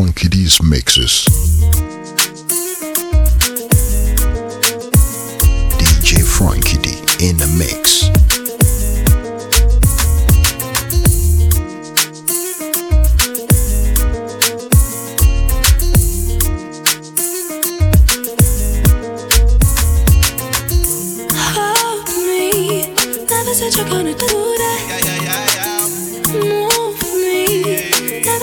[0.00, 1.26] Frankie D's mixes.
[5.76, 6.88] DJ Frankie D
[7.22, 8.08] in the mix.
[21.52, 22.94] Hold me.
[23.28, 24.49] Never said you're gonna do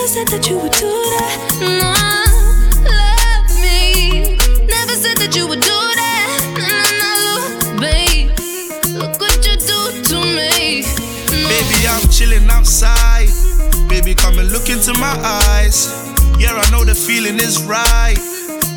[0.08, 1.36] said that you would do that.
[1.60, 1.92] No,
[2.88, 4.38] love me.
[4.64, 6.28] Never said that you would do that.
[6.56, 7.12] No, no,
[7.60, 8.32] no, babe.
[8.96, 10.88] Look what you do to me.
[11.28, 11.48] No.
[11.52, 13.28] Baby, I'm chilling outside.
[13.90, 15.12] Baby, come and look into my
[15.52, 15.92] eyes.
[16.40, 18.16] Yeah, I know the feeling is right.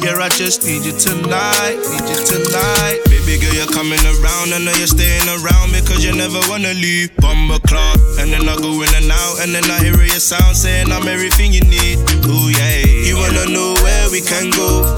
[0.04, 1.80] Yeah, I just need you tonight.
[1.80, 3.11] Need you tonight.
[3.40, 4.52] Girl, you're coming around.
[4.52, 7.16] I know you're staying around Me because you never wanna leave.
[7.18, 7.98] Bumble clock.
[8.20, 9.40] And then I go in and out.
[9.40, 12.00] And then I hear your sound saying I'm everything you need.
[12.28, 12.84] Ooh, yeah.
[13.08, 14.98] You wanna know where we can go?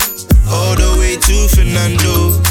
[0.49, 2.41] All the way to Fernando.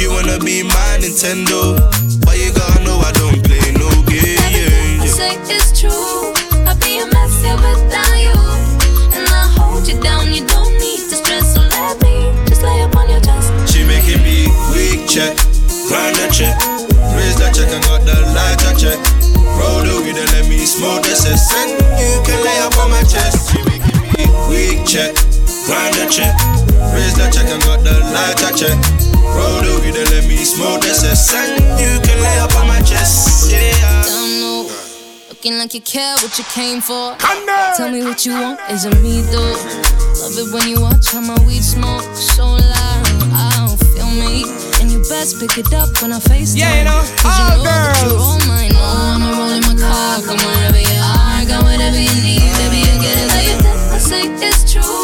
[0.00, 1.76] You wanna be my Nintendo.
[2.24, 5.12] But you gotta know I don't play no games.
[5.12, 6.32] say is true.
[6.64, 8.15] I'd be a mess without
[15.16, 15.32] check,
[15.88, 16.52] grind the check,
[17.16, 19.00] raise the check and got the light lighter check.
[19.56, 21.56] Roll the weed and let me smoke cess.
[21.56, 23.48] And you can lay up on my chest.
[23.48, 25.16] She making me weak check,
[25.64, 26.36] grind the check,
[26.92, 28.76] raise the check and got the lighter check.
[29.32, 31.32] Roll the weed and let me smoke cess.
[31.32, 33.48] And you can lay up on my chest.
[33.48, 33.72] Yeah.
[34.04, 34.68] Don't know.
[35.30, 37.16] Looking like you care what you came for.
[37.80, 39.56] Tell me what you want, is it me though?
[40.20, 42.65] Love it when you watch how my weed smoke so loud.
[45.18, 48.04] Best pick it up when I face Yeah, you know, all you ah, know that
[48.04, 48.72] you're all mine.
[48.74, 51.44] Oh, roll in my car, come wherever you are.
[51.48, 53.32] Got whatever you need, baby, you get it.
[53.32, 54.95] Everything I say is true.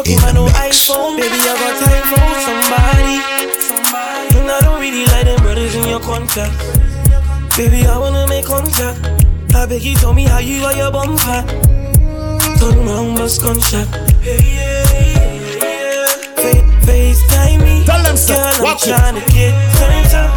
[0.00, 1.36] Talking in about no iPhone, baby.
[1.36, 3.16] I got time for somebody.
[3.68, 4.38] somebody.
[4.40, 6.56] And I don't really like them brothers in your contact.
[7.56, 8.98] Baby, I wanna make contact.
[9.54, 11.44] I beg you, tell me how you got your bumper.
[12.58, 13.86] Turn around, bust gunshot.
[14.24, 16.06] Hey, yeah, yeah, yeah.
[16.40, 17.84] Fa- FaceTime me.
[17.84, 18.16] Tell them.
[18.16, 18.96] Girl, I'm Watch it.
[18.96, 20.30] trying to get turned up.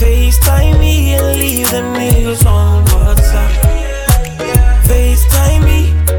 [0.00, 2.83] FaceTime me and leave them niggas on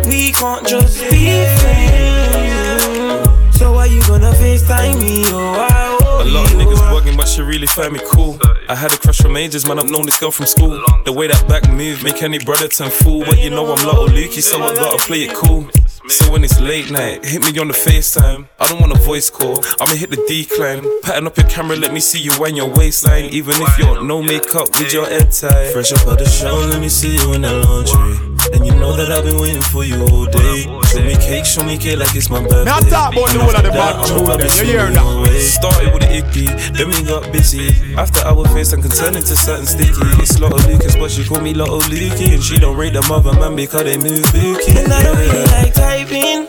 [0.06, 3.26] we can't just be friends.
[3.58, 5.24] So why you gonna FaceTime me?
[5.28, 8.40] Oh, I A lot of niggas bugging, but she really find me cool.
[8.68, 9.80] I had a crush from ages, man.
[9.80, 10.82] I've known this girl from school.
[11.06, 13.24] The way that back move make any brother turn fool.
[13.26, 15.70] But you know I'm Lotto Lukey, so I gotta play it cool.
[16.08, 18.48] So when it's late night, hit me on the FaceTime.
[18.60, 20.84] I don't want a voice call, I'ma hit the decline.
[21.02, 23.26] Pattern up your camera, let me see you wind your waistline.
[23.26, 25.72] Even if you're no makeup with your head tie.
[25.72, 28.34] Fresh up at the show, let me see you in that lingerie.
[28.53, 30.69] And you know that I've been waiting for you all day.
[30.91, 32.66] Show me cake, show me cake like it's my birthday.
[32.66, 34.47] Now talk about the And whole of the after that, bad I'm tune gonna then,
[34.47, 35.41] be you hear singing that?
[35.41, 36.47] Started with the icky,
[36.78, 37.95] then we got busy.
[37.97, 40.06] After our face, I can turn into something sticky.
[40.22, 42.35] It's Lotto Lucas, but she call me Lotto Lukey.
[42.35, 44.77] And she don't rate the other man because they move bookie.
[44.77, 46.47] And I don't really like typing.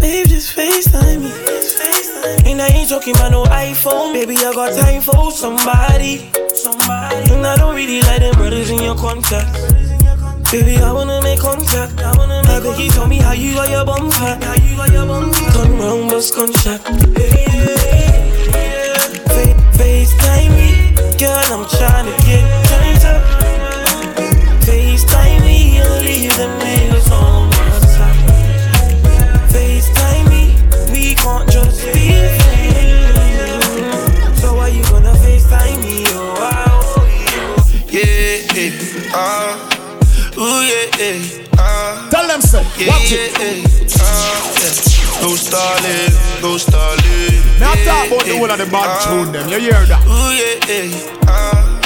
[0.00, 1.32] Babe, just FaceTime me.
[2.50, 4.12] And I ain't talking about no iPhone.
[4.12, 6.30] Baby, I got time for somebody.
[6.54, 7.32] Somebody.
[7.34, 9.85] And I don't really like them brothers in your contact.
[10.52, 12.00] Baby, I wanna make contact.
[12.00, 14.14] I wanna make beg you tell me how you got your bumper.
[14.14, 15.50] How you got your bumper.
[15.52, 16.80] Turn round, bust gunshot.
[17.18, 17.44] Hey,
[18.54, 18.96] yeah.
[19.34, 20.70] Fa- FaceTime me.
[21.18, 23.22] Girl, I'm tryna get turned up.
[24.64, 28.16] FaceTime me and leave them niggas on WhatsApp.
[29.52, 30.42] FaceTime me,
[30.92, 32.06] we can't just be
[32.38, 33.60] friends.
[34.40, 35.96] So why you gonna FaceTime me?
[36.14, 36.80] Oh, wow,
[37.90, 39.45] Yeah, yeah, uh,
[40.98, 42.10] yeah, yeah, uh.
[42.10, 42.60] Tell them so.
[42.78, 43.38] Yeah, Watch yeah, it.
[43.40, 44.96] yeah, uh, yeah.
[45.20, 46.12] Go started,
[46.42, 46.56] go.
[47.58, 49.48] Now yeah, talk about the yeah, whole of the bad uh, tune them.
[49.48, 50.04] You hear that?
[50.04, 50.92] Ooh, yeah, yeah,
[51.26, 51.80] uh,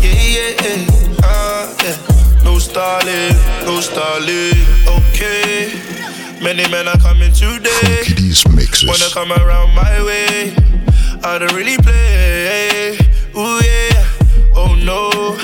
[0.00, 2.44] yeah, yeah, yeah, uh, yeah.
[2.44, 3.34] No started,
[3.66, 4.54] no started.
[4.86, 5.74] Okay,
[6.40, 7.68] many men are coming today.
[7.70, 8.88] Frankie D's mixes.
[8.88, 10.54] Wanna come around my way?
[11.24, 12.96] I don't really play.
[13.36, 15.36] Ooh yeah, oh no,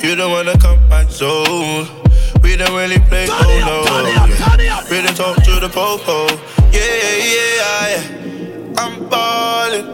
[0.00, 2.01] you don't wanna come my zone.
[2.42, 3.84] We don't really play polo.
[3.84, 4.82] Yeah.
[4.90, 6.26] We don't talk to the popo.
[6.72, 8.80] Yeah, yeah, yeah, yeah.
[8.80, 9.86] I'm ballin'.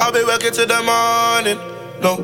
[0.00, 1.58] I'll be working till the morning.
[2.02, 2.16] No,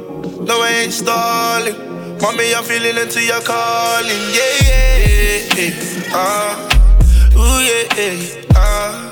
[0.45, 1.77] no, I ain't stalling.
[2.21, 4.23] Mommy, I'm feeling into your calling.
[4.35, 6.13] Yeah, yeah, yeah, yeah.
[6.13, 6.69] Uh,
[7.37, 8.57] ooh, yeah, yeah.
[8.57, 9.11] Uh,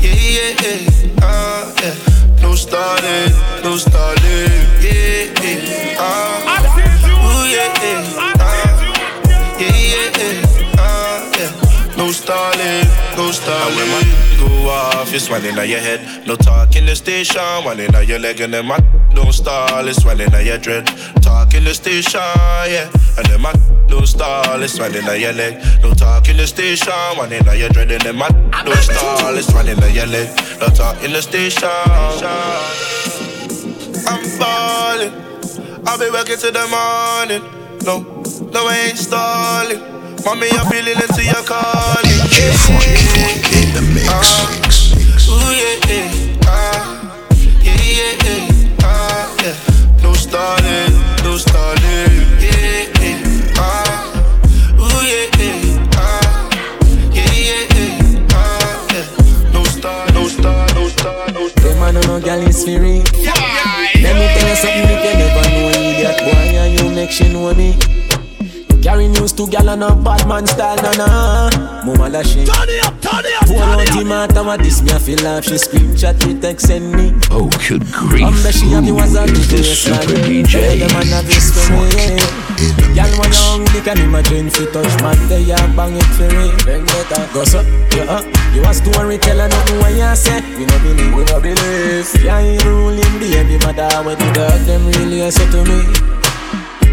[0.00, 1.22] yeah, yeah, yeah.
[1.22, 2.42] Uh, yeah.
[2.42, 3.32] No stalling,
[3.64, 4.52] no stalling.
[4.80, 5.98] Yeah, yeah.
[5.98, 6.64] Uh,
[7.08, 8.35] ooh, yeah, yeah.
[12.06, 12.12] Yeah.
[12.12, 12.86] No stalling,
[13.16, 14.38] no stalling.
[14.38, 16.26] Go off, it's swelling on your head.
[16.26, 18.78] No talk in the station, one in your leg and then my
[19.14, 20.86] don't stall, it's swelling on your dread.
[21.22, 22.20] Talk in the station,
[22.66, 23.52] yeah, and then my
[23.88, 25.58] don't stall, it's swelling on your leg.
[25.82, 28.28] No talk in the station, one in your dread and then my
[28.64, 30.28] don't stall, it's swelling on your leg.
[30.60, 31.68] No talk in the station.
[34.08, 35.12] I'm falling,
[35.86, 37.42] I'll be working till the morning.
[37.84, 38.22] No,
[38.52, 39.95] no, I ain't stalling.
[40.24, 42.02] Mommy, I'm feeling into your calling.
[42.04, 45.28] DJ Frankie in the mix.
[45.28, 47.14] Ooh, yeah, yeah, ah,
[47.62, 49.54] yeah, yeah, yeah, ah, yeah.
[50.02, 56.50] No stalling, no stalling, yeah, yeah, ah, ooh, yeah, yeah, ah,
[57.12, 59.52] yeah, yeah, yeah, ah, yeah.
[59.52, 61.62] No star, no star, no star, no star.
[61.62, 63.02] Them man no gal is free.
[64.02, 67.28] Let me tell you something you can never know idiot boy and you make she
[67.32, 67.78] know me.
[68.86, 71.50] Carry news to gal on a bad man style, na na.
[71.82, 72.46] Mama da she.
[72.46, 73.50] Turn it up, turn it up.
[73.50, 76.94] Pour out the matter, what this me I feel like she screenshot it, text send
[76.94, 77.10] me.
[77.34, 78.22] Oh, good grief.
[78.22, 80.78] I'm the she have you as a Who is good this super DJ?
[80.78, 82.14] The man have this for me.
[82.62, 83.18] In the Gal mix.
[83.18, 86.54] when young, they can imagine fi touch man, they a bang it for me.
[86.62, 88.06] Then get a go so, yeah.
[88.06, 88.22] Uh.
[88.54, 90.38] You a story teller, nothing what you say.
[90.54, 92.06] We no believe, we no believe.
[92.22, 96.25] Yeah, you ruling baby mother when the dog them really say to me.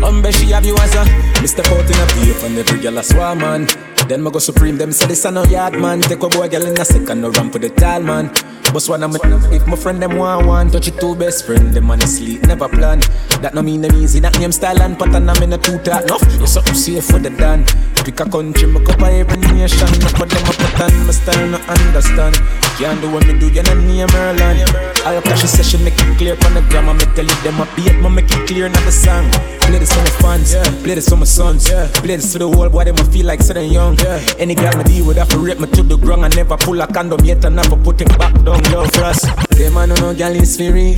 [0.01, 1.03] Umbe she have you as a
[1.41, 1.65] Mr.
[1.71, 3.67] Out in a beef and every girl a swarm man
[4.07, 6.01] Then me go supreme, them say this a no yard man.
[6.01, 8.31] Take a boy girl in a second, no run for the tall man.
[8.73, 9.19] But one of my,
[9.53, 13.01] if my friend them want one Touch it two best friend, them honestly never plan.
[13.41, 16.03] That no mean them easy, that name style and pattern I'm in a two talk.
[16.03, 17.65] Enough You something safe for the done
[18.03, 19.87] Pick a country, me cover every nation.
[20.01, 22.35] Look what them a on, my style no understand.
[22.81, 24.65] Can't do what me do, you no name Merlin
[25.05, 27.65] I'll cash a session, make it clear on the grammar Me tell you them a
[27.75, 29.29] beat, me make it clear not the song.
[29.69, 31.69] Play this for my fans, play this for my sons.
[32.01, 33.92] Play this for the whole boy, them a feel like sitting young
[34.39, 36.81] Any girl me deal with, have to rape me to the ground I never pull
[36.81, 40.13] a condom yet, and never put it back down, yo, frost Them I know no
[40.13, 40.95] girl is free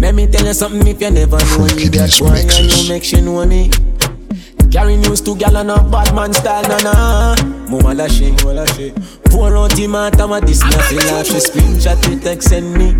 [0.00, 2.82] Let me tell you something if you never know me That These boy and mixes.
[2.82, 3.70] you make she know me
[4.72, 7.36] Carry news to gal on a bad man style, na na.
[7.68, 8.90] Mama la she, mama la she.
[9.26, 12.72] Pour out the matter, what this me I feel like she screenshot it, text send
[12.72, 12.92] me.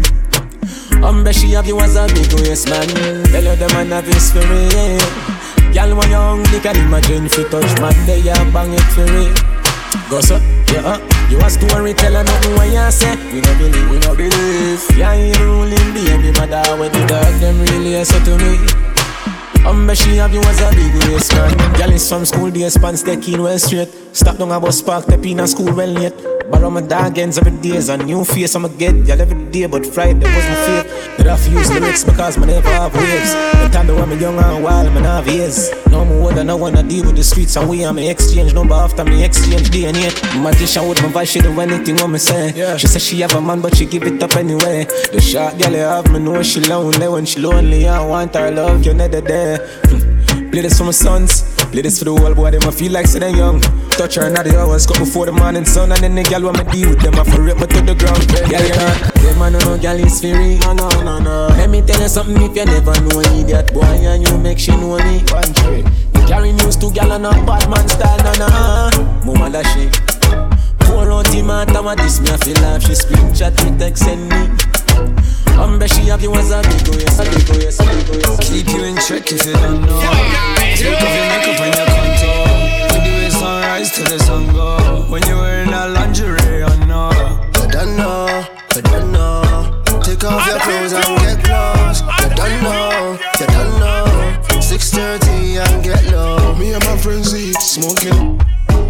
[1.00, 2.86] Umbe she have you as a big waist man.
[3.32, 5.31] Tell you the man have his for
[5.72, 9.32] Gal when young, they can imagine fi touch man, they a bang it for me.
[10.10, 10.36] Go so,
[10.72, 10.84] yeah.
[10.84, 13.16] Uh, you a storyteller, nothing what you say.
[13.32, 14.84] We no believe, we no believe.
[14.96, 18.91] Yeah, you ruling baby mother when the dog them really say to me.
[19.64, 21.56] Umbe she have you as a big waist man.
[21.74, 23.88] Girl is some school days, pants they keen well straight.
[24.12, 26.14] Stop down a bus park, step in a school well late.
[26.50, 29.66] Borrow my dog ends every day is a new face I'ma get Girl every day
[29.66, 31.16] but Friday was my fate.
[31.16, 33.32] Did I have to use lyrics because me never have waves.
[33.32, 36.82] The time that when me young and wild, have years No more older, no wanna
[36.82, 38.52] deal with the streets And we me exchange.
[38.52, 40.10] Number after me exchange DNA
[40.42, 42.76] Magician with my voice, she do anything what me say.
[42.76, 44.84] She say she have a man but she give it up anyway.
[45.12, 47.08] The short girl you have me know she lonely.
[47.08, 49.51] When she lonely I want her love, you're never there
[50.50, 51.42] Play this for my sons.
[51.72, 53.60] Play this for the whole boy, them I feel like sitting young.
[53.96, 55.92] Touch her another hours, cut before the morning sun.
[55.92, 57.94] And then the girl when me deal with them, I for rape me to the
[57.96, 58.24] ground.
[58.52, 58.92] Yeah, yeah.
[59.24, 60.58] Them man, no, no, girl is free.
[60.60, 61.48] No, no, no, no.
[61.56, 64.72] Let me tell you something if you never know idiot boy, and you make she
[64.72, 65.24] know me.
[65.32, 65.84] One tree.
[66.14, 68.48] You carry news to gal on a bad man style, na na.
[69.24, 69.88] Mama she.
[70.84, 74.28] Pour out the matter, what this me I feel like she screenshot me, text send
[74.28, 75.21] me.
[75.58, 78.42] Umbe she have you as a big waist, a big waist, a big waist.
[78.42, 80.00] Keep you in check if you don't know.
[80.76, 82.44] Take off your makeup and your contour.
[82.92, 85.06] With the way sunrise till the sun go.
[85.08, 87.10] When you're wearing that lingerie, I know.
[87.60, 88.44] You don't know,
[88.74, 89.82] you don't know.
[90.02, 92.00] Take off your clothes and get close.
[92.22, 94.06] You don't know, you don't know.
[94.60, 96.54] 6:30 and get low.
[96.56, 98.40] Me and my friends Z, smoking.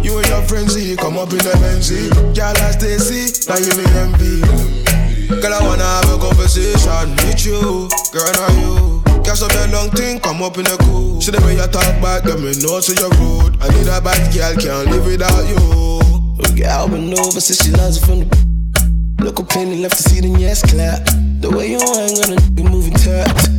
[0.01, 2.09] You and your friends Z, come up in the Benzie.
[2.35, 4.82] Girl, I stay see, now you me envy.
[5.29, 7.89] Girl, I wanna have a conversation with you.
[8.11, 9.03] Girl, now you.
[9.23, 11.21] Guess up that long thing, come up in the cool.
[11.21, 13.57] See the way you talk back, them me know to your road.
[13.61, 15.55] I need a bad girl, can't live without you.
[16.55, 19.23] Girl, been over since she loves it from the.
[19.23, 21.05] Look up penny left to see the yes clap.
[21.39, 23.52] The way you ain't gonna be moving tap.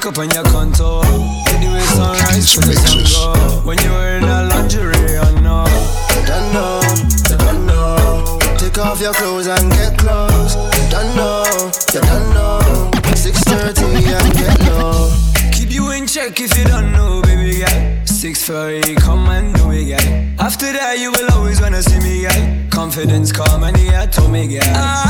[0.00, 1.02] Your makeup and your contour.
[1.04, 3.66] It sunrise to the sun go.
[3.66, 5.66] When you're wearing a lingerie, I know.
[6.24, 6.80] Don't know,
[7.28, 8.38] don't know.
[8.56, 10.54] Take off your clothes and get close.
[10.88, 11.44] Don't know,
[11.92, 12.90] you don't know.
[13.12, 15.12] 6:30 and get low.
[15.52, 18.06] Keep you in check if you don't know, baby girl.
[18.06, 20.46] Six thirty, come and do it, girl.
[20.46, 22.70] After that, you will always wanna see me, girl.
[22.70, 25.09] Confidence come and yeah, told me, girl.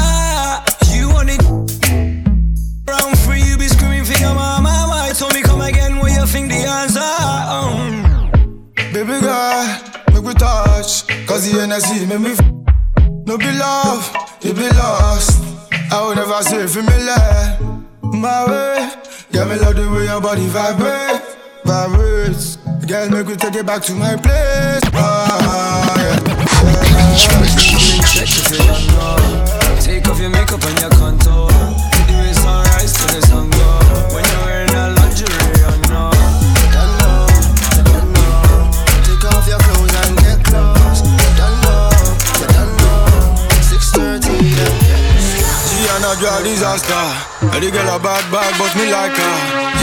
[23.01, 24.85] Girl, make me take it back to my place.
[24.93, 26.21] Ah, yeah.
[28.93, 29.17] Know.
[29.81, 31.49] Take off your makeup and your contour.
[31.49, 33.81] Do it sunrise to the sun go.
[34.13, 36.13] When you're wearing a lingerie, I know.
[36.77, 37.25] Don't know,
[37.89, 38.69] don't know.
[39.09, 41.01] Take off your clothes and get close.
[41.41, 41.89] Don't know,
[42.53, 43.09] don't know.
[43.65, 45.09] 6:30 and get
[45.73, 47.07] She and a drug disaster.
[47.49, 49.80] And the girl a bad bad, but me like her.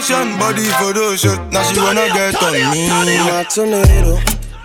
[0.00, 1.38] She a causing commotion, body for those shit.
[1.52, 2.88] Now she wanna get on me.
[3.18, 4.18] My tornado.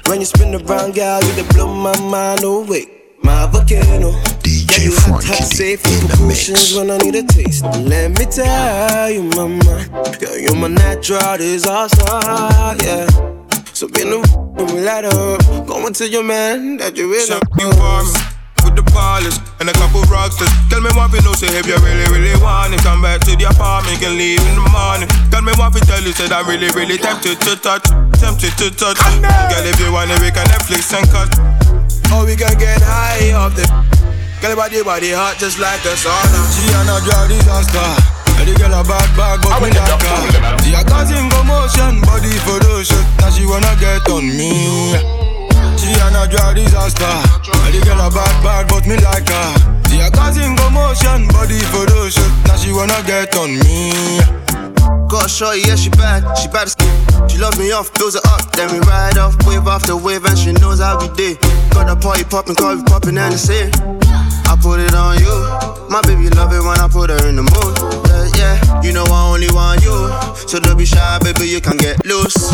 [0.08, 2.86] When you spin around, girl, you dey blow my mind away.
[3.24, 4.12] My volcano.
[4.44, 6.76] DJ Yeah, you hot, Frankie hot, safe in the mix.
[6.76, 7.64] when I need a taste.
[7.64, 9.88] Let me tell you, mama,
[10.20, 12.06] girl, you're my natural disaster,
[12.86, 13.08] yeah.
[13.74, 17.40] So in the room, we light up, going to your man that you're in So
[17.58, 18.08] you warm
[18.74, 20.50] with the ballers and a couple rocksters.
[20.70, 23.38] Tell me what you know, say if you really, really want it, come back to
[23.38, 25.10] the apartment, can leave in the morning.
[25.30, 27.86] Tell me what you tell you, said I'm really, really tempted to touch,
[28.18, 29.00] tempted to touch.
[29.22, 31.30] Girl, if you want it, we can Netflix and cut.
[32.14, 33.66] Or we can get high off the.
[34.42, 36.42] Girl, body, body hot just like the sauna.
[36.52, 37.90] She and a drug disaster.
[38.42, 40.58] And the girl a bad bag, but me like her.
[40.66, 43.06] She a causing commotion, body for those shit.
[43.22, 45.23] Now she wanna get on me.
[45.78, 47.16] She and a drug disaster.
[47.74, 49.82] The girl a bad bad, but me like her.
[49.90, 52.32] She a causing commotion, body for those shit.
[52.46, 53.92] Now she wanna get on me.
[55.10, 56.76] Got a shorty, yeah, she bad, she bad as
[57.30, 60.38] She loves me off, fills it up, then we ride off, wave after wave, and
[60.38, 61.36] she knows how we do.
[61.70, 63.70] Got the party popping, car we popping, and it's here.
[64.50, 65.34] I put it on you.
[65.90, 67.74] My baby love it when I put her in the mood.
[68.10, 69.94] Yeah, yeah, you know I only want you.
[70.48, 72.54] So don't be shy, baby, you can get loose.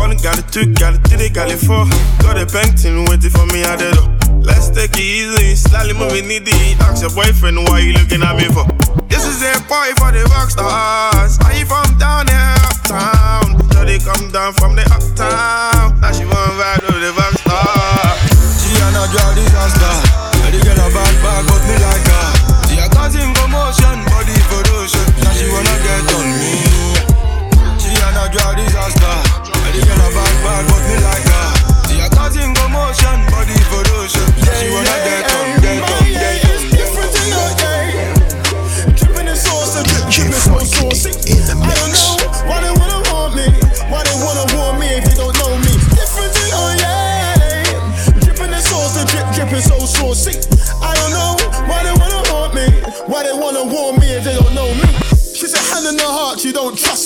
[0.00, 1.84] One got it, two got it, three got it, four.
[2.24, 4.08] Got a team waiting for me at the door.
[4.40, 6.56] Let's take it easy, slightly moving needy.
[6.80, 8.64] Ask your boyfriend why you looking at me for.
[9.12, 11.36] This is a party for the rock stars.
[11.44, 13.60] Are you from down there, uptown?
[13.76, 16.00] So they come down from the uptown.
[16.00, 18.16] Now she want ride with the rock star.
[18.56, 19.94] She and a drug disaster.
[20.48, 22.28] And the girl a bad bad, but me like her.
[22.72, 25.12] She a causing commotion, body for shit.
[25.20, 26.56] Now she wanna get on me.
[27.76, 29.49] She and a drug disaster.
[29.70, 31.48] The girl a bad bad, but me like her.
[31.86, 34.10] She a causing commotion, body for those
[34.58, 35.99] she wanna get get on, get on.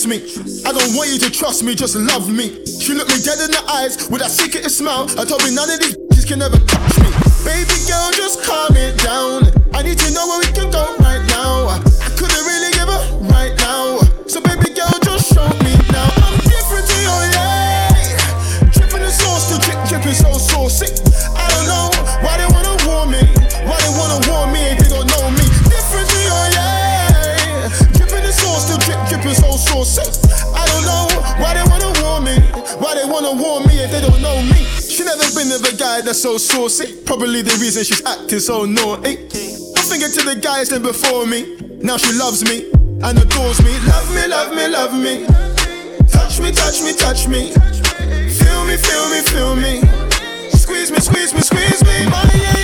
[0.05, 0.65] Trust me.
[0.69, 2.65] I don't want you to trust me, just love me.
[2.67, 5.09] She looked me dead in the eyes with that secret smile.
[5.19, 7.09] I told me none of these bitches can ever touch me.
[7.45, 9.45] Baby girl, just calm it down.
[9.75, 10.94] I need to know where we can go
[36.05, 36.97] guy that's so saucy.
[37.05, 39.17] Probably the reason she's acting so naughty.
[39.77, 41.57] I finger to the guys that before me.
[41.83, 42.71] Now she loves me
[43.03, 43.73] and adores me.
[43.89, 45.27] Love me, love me, love me.
[46.09, 47.53] Touch me, touch me, touch me.
[48.29, 49.81] Feel me, feel me, feel me.
[50.51, 52.07] Squeeze me, squeeze me, squeeze me.
[52.11, 52.64] My yeah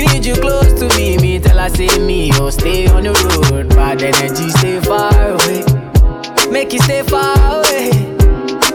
[0.00, 3.68] Need you close to me, me tell her say me, oh stay on the road.
[3.68, 5.62] Bad energy stay far away,
[6.50, 7.90] make you stay far away.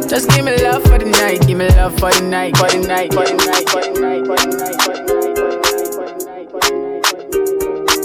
[0.08, 2.78] Just give me love for the night, give me love for the night, for the
[2.88, 4.78] night, for the night, for the night, for the night,
[6.52, 6.70] for the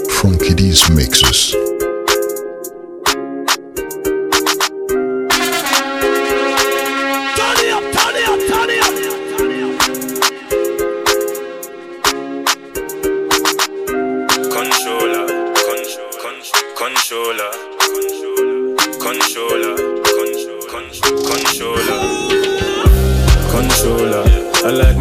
[0.00, 0.10] night.
[0.10, 1.79] Frankie D's mixes.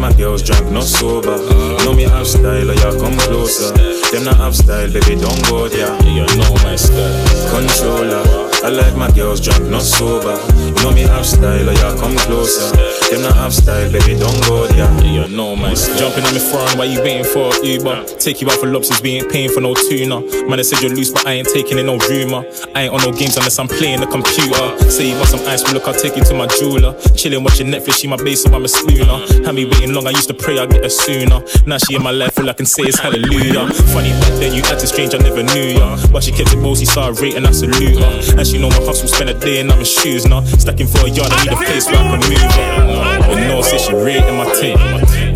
[0.00, 1.36] My girls drunk, not sober.
[1.84, 3.72] Know me have style, oh yeah, come closer.
[4.10, 5.94] Them not have style, baby, don't go there.
[6.08, 7.50] You know my style.
[7.50, 8.49] Controller.
[8.62, 10.36] I like my girls drunk, not sober.
[10.60, 12.68] You know me have style, oh yeah, come closer.
[13.10, 14.90] Them not have style, baby, don't go there.
[15.04, 15.96] You know my style.
[15.98, 18.04] Jumping in the front while you waiting for Uber.
[18.20, 20.20] Take you out for lobsters, we ain't paying for no tuna.
[20.46, 22.44] Man, I said you're loose, but I ain't taking in no rumor.
[22.74, 24.90] I ain't on no games unless I'm playing the computer.
[24.90, 26.92] Say you want some ice, well, look, I'll take you to my jeweler.
[27.16, 29.24] Chilling, watching Netflix, she my base, so I'm a spooner.
[29.44, 31.40] Had me waiting long, I used to pray I'd get her sooner.
[31.66, 33.72] Now she in my life, all I can say is hallelujah.
[33.96, 35.96] Funny back then, you acted strange, I never knew ya.
[36.12, 38.38] But she kept it bossy, so I rate and I salute her.
[38.38, 40.42] And she know my hustle, spend a day in other shoes now.
[40.44, 43.18] Stacking for a yard, I need a place where I can move her.
[43.30, 44.78] But no, say she rating my tape.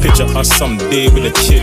[0.03, 1.63] Picture us someday with a chick.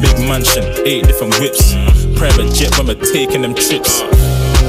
[0.00, 1.74] Big mansion, eight different whips.
[2.16, 4.00] Private jet when we're taking them trips.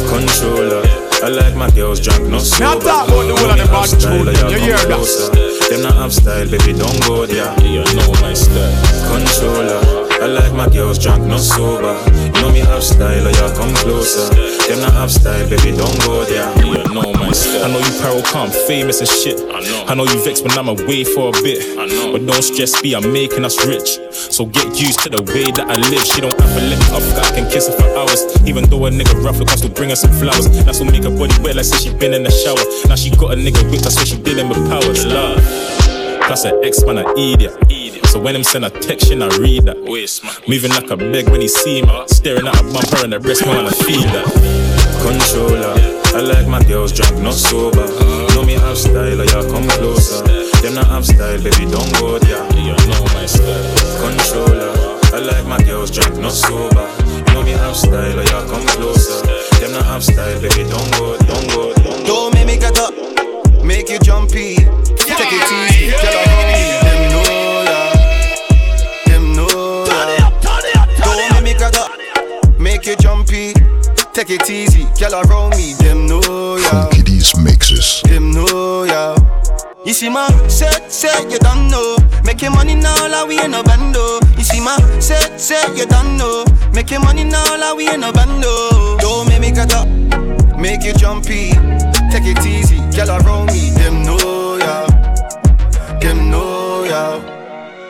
[0.10, 0.84] Controller.
[1.24, 2.64] I like my girls drunk, not sober.
[2.64, 4.34] Now talk about the whole of the bad style, tune.
[4.34, 4.86] yeah, You come hear that?
[4.86, 5.70] closer.
[5.70, 7.38] Them not have style, baby, don't go there.
[7.62, 8.74] Yeah, You know my style.
[9.10, 9.97] Controller.
[10.20, 11.94] I like my girls drunk, not sober.
[12.18, 14.34] You know me have style, oh yeah, come closer.
[14.68, 16.50] Them not have style, baby, don't go there.
[16.66, 17.66] You know my style.
[17.66, 19.40] I know you paro come famous and shit.
[19.54, 19.86] I know.
[19.88, 21.78] I know you vex when I'm away for a bit.
[21.78, 22.14] I know.
[22.14, 24.00] But don't stress me, I'm making us rich.
[24.12, 26.02] So get used to the way that I live.
[26.02, 28.26] She don't have to let me off, I can kiss her for hours.
[28.48, 30.50] Even though a nigga rough, I still bring her some flowers.
[30.66, 32.66] That's what make her body wet, like say she been in the shower.
[32.90, 35.06] Now she got a nigga whipped, I swear she dealing with powers.
[35.06, 35.38] Love.
[36.26, 37.54] Plus an ex man, I idiot.
[38.08, 39.78] So when him send a text, I read that.
[40.48, 41.92] Moving like a beg when he see me.
[42.08, 44.26] Staring at a bumper and the breast, man, I feel that.
[45.04, 45.76] Controller.
[46.16, 47.86] I like my girls drunk, not sober.
[48.34, 50.26] Know me have style, oh yeah, come closer.
[50.64, 52.42] Them not have style, baby, don't go there.
[52.58, 53.66] You know my style.
[54.02, 54.74] Controller.
[55.14, 56.88] I like my girls drunk, not sober.
[57.34, 59.22] Know me have style, oh yeah, come closer.
[59.60, 62.32] Them not have style, baby, don't go, don't go, don't go.
[62.32, 62.94] Don't make me get up,
[63.64, 64.56] make you jumpy.
[65.06, 66.62] Take it easy, tell her how me.
[66.82, 67.17] Them
[72.68, 73.54] make you jumpy.
[74.12, 75.74] Take it easy, girl around me.
[75.80, 78.02] Them know ya, Frankie D's mixes.
[78.04, 79.16] them know ya.
[79.86, 81.96] You see my set, set, you don't know.
[82.26, 84.20] Making money now, like we in a bando.
[84.38, 86.44] You see my set, set, you don't know.
[86.74, 88.98] Making money now, like we in a bando.
[89.00, 89.88] Don't make me get up,
[90.60, 91.52] make you jumpy.
[92.12, 93.72] Take it easy, girl around me.
[93.80, 94.88] Them know ya,
[96.02, 97.37] them know ya.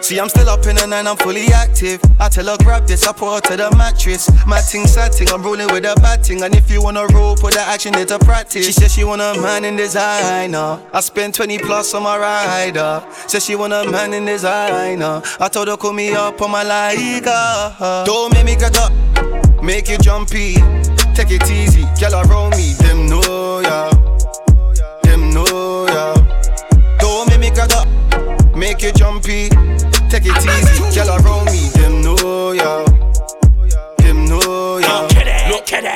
[0.07, 1.99] See, I'm still up in the night, I'm fully active.
[2.17, 4.31] I tell her grab this, I put her to the mattress.
[4.47, 6.43] My ting setting, I'm rolling with a bad thing.
[6.43, 8.65] And if you wanna roll, put the action into practice.
[8.65, 10.79] She said she want a man in designer.
[10.93, 13.03] I spent 20 plus on my rider.
[13.27, 15.21] Said she want a man in designer.
[15.41, 18.05] I told her call me up on my Liga.
[18.05, 18.93] Don't make me get up,
[19.61, 20.53] make you jumpy.
[21.15, 22.71] Take it easy, girl around me.
[22.79, 23.89] Them know ya,
[25.03, 26.13] them know ya.
[26.97, 27.89] Don't make me get up,
[28.55, 29.49] make you jumpy
[30.33, 30.95] take it easy.
[30.95, 32.85] Girl around me, them know ya.
[33.97, 35.01] Them know ya.
[35.49, 35.87] Look, kitty.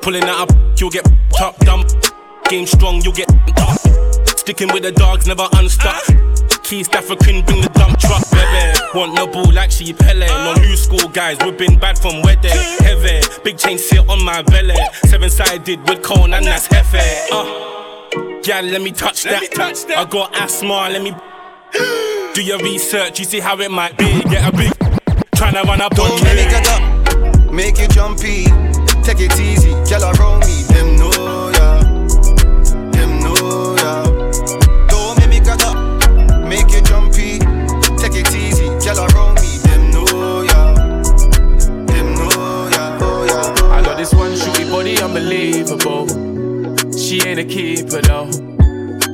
[0.00, 1.88] Pulling that up, you'll get top dump.
[2.48, 3.78] Game strong, you'll get top.
[4.38, 6.02] Sticking with the dogs, never unstuck.
[6.72, 8.78] East African, bring the dump truck, baby.
[8.94, 10.26] Want the ball like she Pele.
[10.26, 12.48] No new school guys, we've been bad from weather.
[12.48, 14.76] Heavy, big chain sit on my belly.
[15.04, 17.28] Seven sided with cone and that's hefe.
[17.30, 19.42] Uh, yeah, let me touch that.
[19.94, 21.14] I got asthma, let me.
[22.34, 23.18] do your research.
[23.18, 24.22] You see how it might be.
[24.22, 24.72] Get a big
[25.36, 26.44] tryna run up Don't on make you.
[26.44, 28.44] me get up, make you jumpy.
[29.02, 31.82] Take it easy, girl around me, them know ya,
[32.92, 34.04] them know ya.
[34.86, 35.76] Don't make me get up,
[36.46, 37.38] make you jumpy.
[37.98, 40.74] Take it easy, girl around me, them know ya,
[41.86, 43.72] them know ya, oh ya.
[43.72, 46.06] I got this one shooty body, unbelievable.
[46.96, 48.51] She ain't a keeper though.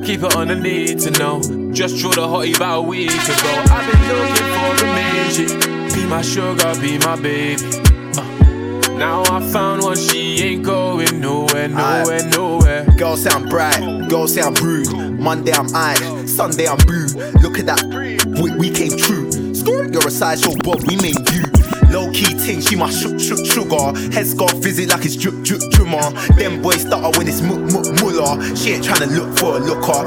[0.09, 1.39] Keep it on the need to know.
[1.71, 3.63] Just threw the hottie about a week ago.
[3.69, 5.93] I've been looking for a main.
[5.93, 7.61] Be my sugar, be my baby.
[8.17, 12.87] Uh, now I found one, she ain't going nowhere, nowhere, nowhere.
[12.97, 14.91] Girl sound bright, girl sound rude.
[15.19, 15.93] Monday I'm I,
[16.25, 17.05] Sunday I'm boo.
[17.43, 17.83] Look at that,
[18.41, 19.29] we, we came true.
[19.93, 21.58] You're a sideshow, but we made you.
[21.89, 23.97] Low key ting, she my shook shook sugar.
[24.13, 26.11] Head scarf visit like it's drip drip drummer.
[26.35, 28.39] Them boys stutter when it's mu mu muller.
[28.55, 30.03] She ain't tryna look for a looker.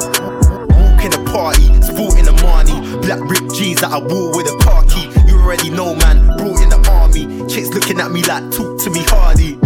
[0.76, 2.76] Walk in the party, sporting the money.
[3.02, 5.10] Black ripped jeans that I wore with a car key.
[5.26, 6.36] You already know, man.
[6.36, 7.26] Brought in the army.
[7.48, 9.58] Chicks looking at me like, talk to me hardy.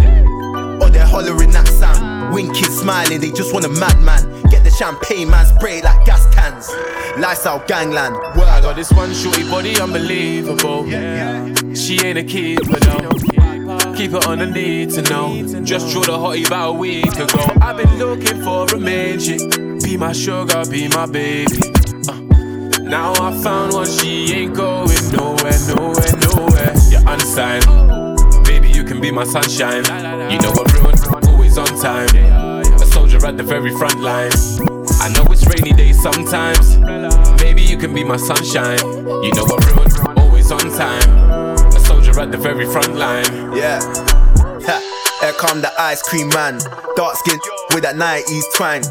[0.81, 1.96] Or oh, they're hollering that sound.
[2.31, 4.41] Winking, smiling, they just want a madman.
[4.49, 6.69] Get the champagne, man, spray like gas cans.
[7.17, 8.15] Lifestyle gangland.
[8.35, 8.47] Word.
[8.47, 10.85] I got this one shorty body, unbelievable.
[11.73, 13.09] She ain't a keeper though.
[13.95, 15.63] Keep it on the need to know.
[15.63, 17.45] Just threw the hottie about a week ago.
[17.61, 19.41] I've been looking for a chick.
[19.83, 21.57] Be my sugar, be my baby.
[22.07, 22.19] Uh,
[22.81, 26.73] now I found one, she ain't going nowhere, nowhere, nowhere.
[26.89, 27.65] You're unsigned.
[28.45, 29.83] Baby, you can be my sunshine.
[30.31, 30.96] You know always on
[31.81, 32.09] time.
[32.81, 34.31] A soldier at the very front line.
[34.99, 36.77] I know it's rainy days sometimes.
[37.41, 38.79] Maybe you can be my sunshine.
[39.23, 41.09] You know I'm ruined, always on time.
[41.75, 43.55] A soldier at the very front line.
[43.55, 43.79] Yeah.
[44.65, 44.77] Ha.
[45.21, 46.59] Here come the ice cream man.
[46.95, 47.39] Dark skin
[47.73, 48.83] with that 90s twang.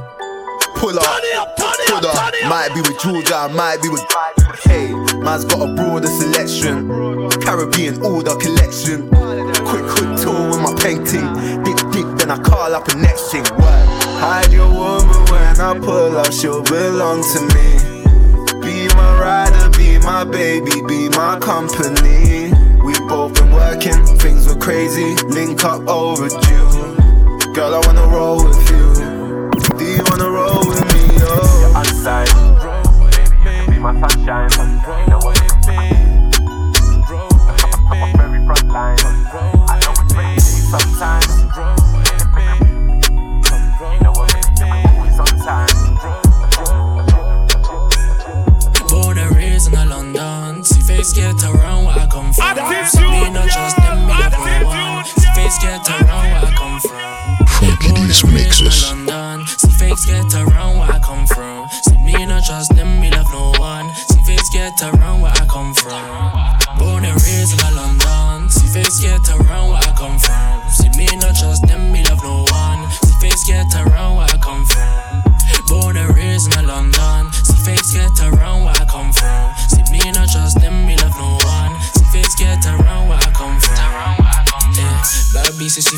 [0.77, 1.23] Pull up,
[1.57, 2.35] pull up.
[2.49, 4.05] Might be with Georgia, might be with.
[4.63, 6.89] Hey, man's got a broader selection.
[7.41, 9.09] Caribbean order collection.
[9.67, 11.27] Quick hood tour with my painting.
[12.27, 13.43] Dip, dip, then I call up a next thing.
[13.43, 13.87] Word.
[14.19, 17.79] Hide your woman when I pull up, she'll belong to me.
[18.61, 22.53] Be my rider, be my baby, be my company.
[22.83, 26.97] We both been working, things were crazy, link up overdue.
[27.55, 29.51] Girl, I wanna roll with you.
[29.79, 31.19] Do you wanna roll with me?
[31.23, 32.31] Oh, Unsigned.
[33.11, 34.76] Baby, you can be my sunshine.
[55.67, 57.47] Get around where I come from.
[57.59, 57.93] Frankie
[58.33, 58.87] mixes.
[59.61, 60.46] See fakes get around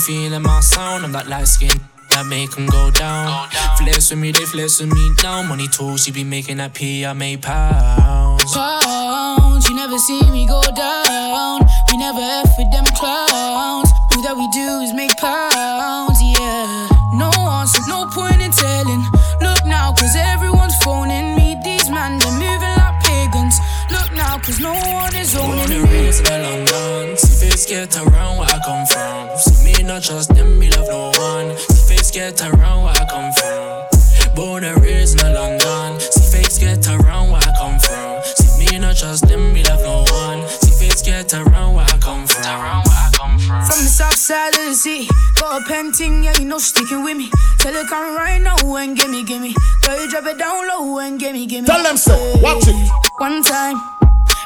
[0.09, 1.05] feeling my sound.
[1.05, 1.77] I'm that light skin.
[2.11, 3.47] That make make 'em go down.
[3.77, 5.43] Flex with me, they flex with me now.
[5.43, 8.51] Money tools, she be making that P, I make pounds.
[8.55, 11.57] Pounds, you never see me go down.
[11.89, 13.91] We never F with them clowns.
[14.13, 16.89] All that we do is make pounds, yeah.
[17.23, 19.05] No answer, no point in telling.
[19.47, 21.49] Look now, cause everyone's phoning me.
[21.67, 23.57] These man, they're moving like pagans.
[23.91, 25.79] Look now, cause no one is owning me.
[25.93, 27.17] raised in London.
[27.19, 29.58] See face get around where I come from.
[29.89, 31.57] Not trust them, me love no one.
[31.57, 34.35] See face get around where I come from.
[34.37, 35.99] Born and raised in London.
[35.99, 38.23] See face get around where I come from.
[38.23, 40.47] See me not trust them, me love no one.
[40.47, 42.45] See face get around where I come from.
[42.45, 43.61] Around where I come from.
[43.65, 45.09] From the south side of the city,
[45.41, 47.31] got a painting, yeah, you know, sticking with me.
[47.59, 49.55] Tell it come right now and gimme, gimme.
[49.87, 51.67] Girl, you drop it down low and gimme, gimme.
[51.67, 52.77] Tell them so, watch it.
[53.17, 53.81] One time,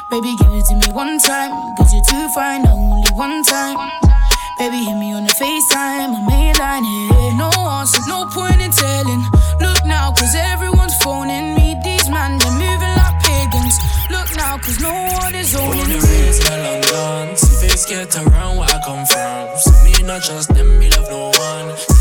[0.09, 1.51] baby, give it to me one time.
[1.75, 4.12] Cause you're too fine, only one time.
[4.57, 7.33] Baby, hit me on the FaceTime, my main line here.
[7.35, 9.23] No answer, no point in telling.
[9.59, 11.75] Look now, cause everyone's phoning me.
[11.83, 13.75] These man, they're moving like pagans.
[14.09, 15.95] Look now, cause no one is owning me.
[15.95, 16.59] raised in
[16.93, 17.35] London.
[17.35, 19.57] See face get around where I come from.
[19.57, 21.92] See me not trust them, me love no one.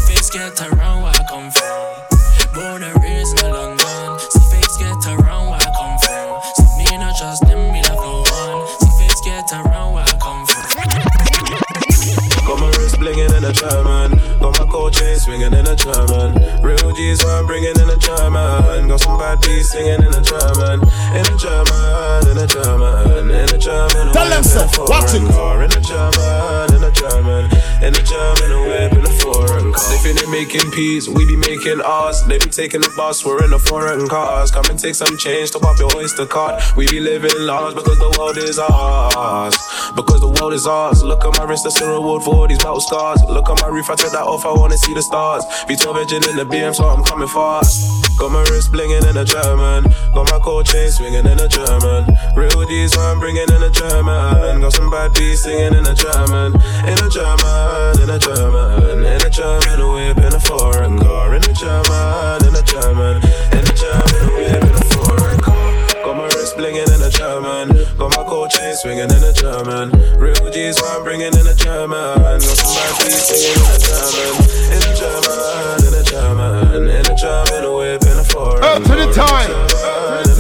[18.23, 18.87] German.
[18.87, 20.79] Got some bad beats singing in a German.
[21.19, 24.13] In a German, in a German, in a German.
[24.13, 24.63] Tell them so.
[24.87, 25.27] Watch it.
[25.33, 25.63] Car.
[25.63, 27.45] In a German, in a German,
[27.83, 29.91] in a German, a whip in a foreign car.
[29.91, 32.23] They finish making peas, we be making ours.
[32.25, 34.51] They be taking the bus, we're in a foreign cars.
[34.51, 36.63] Come and take some change to pop your oyster card.
[36.77, 39.57] We be living large because the world is ours.
[39.95, 41.03] Because the world is ours.
[41.03, 43.23] Look at my wrist, that's a reward for all these battle scars.
[43.25, 45.45] Look at my roof, I took that off, I wanna see the stars.
[45.69, 48.03] V12 engine in the BM, so I'm coming fast.
[48.19, 49.85] Got my wrist blinging in a German.
[50.15, 52.07] Got my cold chain swinging in a German.
[52.37, 54.61] Real D's, I'm bringing in a German.
[54.61, 56.55] Got some bad beats singing in a German.
[56.87, 61.35] In a German, in a German, in a German, a whip in a foreign car.
[61.35, 63.17] In a German, in a German,
[63.53, 65.73] in a German, a whip in a foreign car.
[66.05, 67.82] Got my wrist blinging in a German.
[68.03, 69.93] Got my cold chain swinging in a German.
[70.19, 72.19] Real G's, what I'm bringing in a German.
[72.19, 74.43] Got some bad beats singing in a German.
[74.75, 78.97] In a German, in a German, in a German, whip in a foreign Up to
[78.97, 80.32] the time.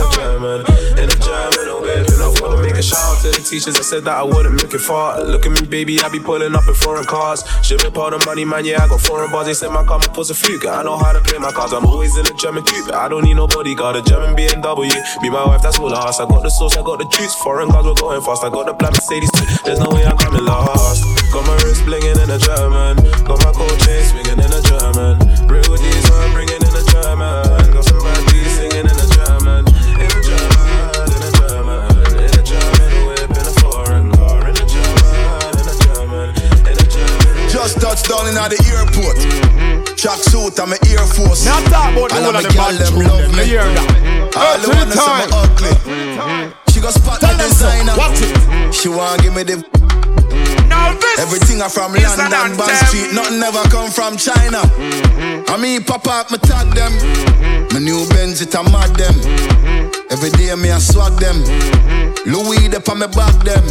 [2.82, 5.22] Foreign a shout out to the teachers that said that I wouldn't make it far.
[5.22, 7.44] Look at me, baby, I be pulling up in foreign cars.
[7.62, 9.46] Shipping part of the money, man, yeah, I got foreign bars.
[9.46, 10.66] They said my car, my puss a fluke.
[10.66, 11.72] I know how to play my cards.
[11.72, 12.92] I'm always in a German coupe.
[12.92, 14.90] I don't need no bodyguard, a German BMW.
[15.22, 16.20] Be my wife, that's all I ask.
[16.20, 17.34] I got the sauce, I got the juice.
[17.36, 18.44] Foreign cars, we're going fast.
[18.44, 19.46] I got the black Mercedes too.
[19.64, 21.04] There's no way I'm coming last.
[21.32, 22.96] Got my wrist blinging in a German.
[23.24, 25.16] Got my cold chain swinging in a German.
[25.48, 26.51] Real D's, I'm bringing
[37.72, 39.16] Just touched down in the airport.
[39.96, 41.46] Track suit, I'm an Air Force.
[41.46, 43.44] Now talk about All of the girl, bad them love me.
[43.44, 44.36] Hear that?
[44.36, 45.30] All the wanna say time.
[45.30, 46.72] me ugly.
[46.72, 47.96] She got spot the designer.
[47.96, 48.74] Watch it.
[48.74, 50.01] She want give me the.
[50.72, 52.72] Now this Everything I from is an London, Bond.
[52.88, 54.64] Street, nothing ever come from China.
[54.80, 55.52] Mm-hmm.
[55.52, 56.92] I mean, pop up, me tag them.
[56.96, 57.76] Mm-hmm.
[57.76, 59.12] My new Benz, it a mad them.
[59.12, 59.92] Mm-hmm.
[60.08, 61.44] Every day me I swag them.
[62.24, 63.64] Louis, they on me back them.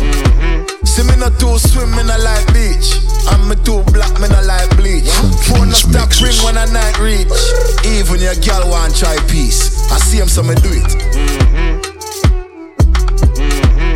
[0.85, 3.01] See me not too swim, me not like beach.
[3.33, 5.09] And me too black, me not like bleach.
[5.49, 7.33] Phone no stop ring when I night reach.
[7.81, 9.89] Even your girl want try peace.
[9.89, 10.85] I see him, so me do it.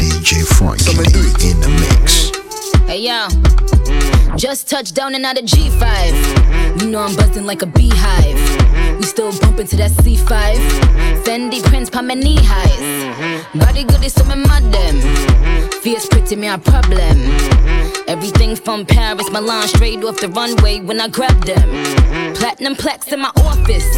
[0.01, 2.34] DJ Frankie D in the mix.
[2.87, 3.27] Hey yo,
[4.37, 6.81] just touched down and out of G5.
[6.81, 8.97] You know I'm buzzing like a beehive.
[8.97, 10.55] We still bumping to that C5.
[11.23, 13.49] Fendi prints pa my knee highs.
[13.55, 14.95] Body good is so me mad them.
[15.81, 17.17] Fierce pretty me a problem.
[18.07, 21.69] Everything from Paris, Milan, straight off the runway when I grab them.
[22.35, 23.89] Platinum plaques in my office.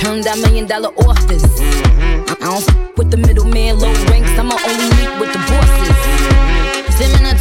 [0.00, 1.44] Turn that million dollar office.
[1.60, 4.30] I don't f- with the middleman, low ranks.
[4.38, 5.85] I'ma only meet with the bosses.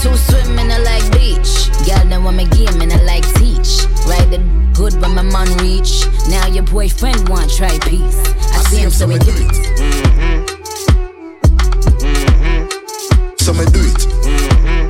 [0.06, 1.70] Swimming too swimming, I like beach.
[1.88, 3.86] Girl, then want me game and I like teach.
[4.06, 4.38] Ride the
[4.74, 6.06] good when my man reach.
[6.30, 8.20] Now your boyfriend want try peace.
[8.54, 9.56] I, see him, so we do it.
[13.39, 14.06] So me do it.
[14.22, 14.86] Mm-hmm.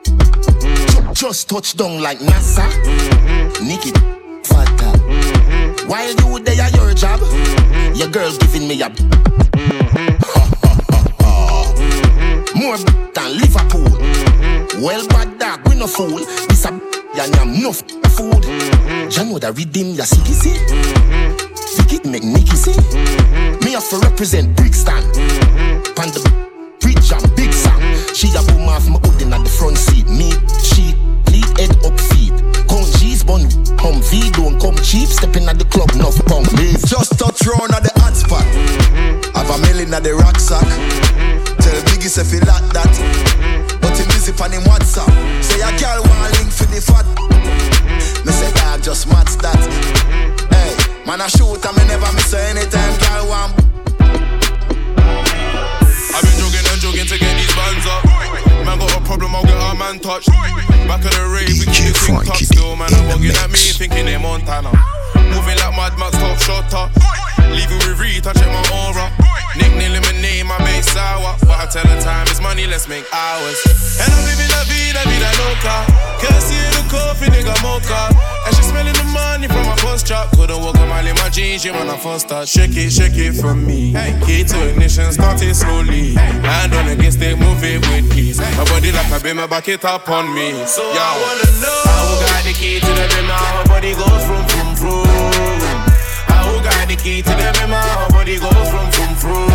[0.00, 0.42] Mm-hmm.
[1.00, 1.12] Mm-hmm.
[1.14, 2.68] Just touch down like NASA.
[3.62, 3.92] Nikki
[4.44, 4.98] fatter.
[5.86, 7.20] While you there at your job,
[7.96, 8.90] your girl giving me a
[12.60, 13.88] more than Liverpool.
[13.88, 14.82] Mm-hmm.
[14.82, 16.20] Well, bad dog, we no fool.
[16.48, 17.16] This a mm-hmm.
[17.16, 17.80] ya nyam enough
[18.12, 18.44] food.
[18.44, 20.56] You know that redeem your city, see?
[21.76, 22.76] Vicky make Nicky see?
[22.76, 23.64] Mm-hmm.
[23.64, 25.00] Me have to represent Brixton.
[25.96, 26.20] Pan the
[26.80, 27.80] bridge and big song.
[28.12, 30.04] She a boom off my hood at the front seat.
[30.12, 30.28] Me,
[30.60, 30.92] she,
[31.32, 32.36] lead head up feet.
[32.68, 33.48] Count G's, bun,
[33.80, 35.08] come V, don't come cheap.
[35.08, 35.88] Stepping at the club,
[36.28, 36.52] pump.
[36.60, 36.84] Leave.
[36.84, 38.44] Just touch round at the hot spot.
[39.32, 40.68] Have a million at the rucksack.
[41.49, 41.49] Tell
[42.00, 42.88] Biggie if he like that.
[43.80, 45.12] But he busy on him WhatsApp.
[45.44, 47.04] Say a girl want link for the fat.
[48.24, 49.60] Me say dog just match that.
[50.48, 50.72] Hey,
[51.06, 53.52] man I shoot and me never miss anytime girl want.
[56.12, 58.09] I've been jogging and jogging to get these bands up.
[59.10, 60.28] Problem, I'll get our man touched.
[60.86, 62.76] Back of the rave, we keep the thing top still.
[62.76, 64.70] Man, I'm bugging at me, thinking they're Montana.
[65.34, 66.86] Moving like Mad Max, top shotter.
[67.50, 69.10] Leaving with check my aura.
[69.58, 71.34] Nickname my name, I make sour.
[71.42, 73.58] But I tell her time is money, let's make hours.
[73.98, 76.09] And I'm living la vida, vida loca.
[76.20, 78.12] Can't see the coffee, nigga, mocha.
[78.46, 80.30] And she smelling the money from my first drop.
[80.32, 82.48] Couldn't walk a mile in my jeans, you when I first start.
[82.48, 83.92] Shake it, shake it for me.
[84.26, 86.14] Key to ignition, start it slowly.
[86.14, 88.38] Hand on against it, move it with ease.
[88.38, 90.52] My body like a beamer, back it up on me.
[90.66, 91.00] So Yo.
[91.00, 94.68] I wanna know how got the key to the beamer, her body goes from from
[94.76, 95.06] from.
[96.28, 99.50] How got the key to the beamer, her body goes from from from.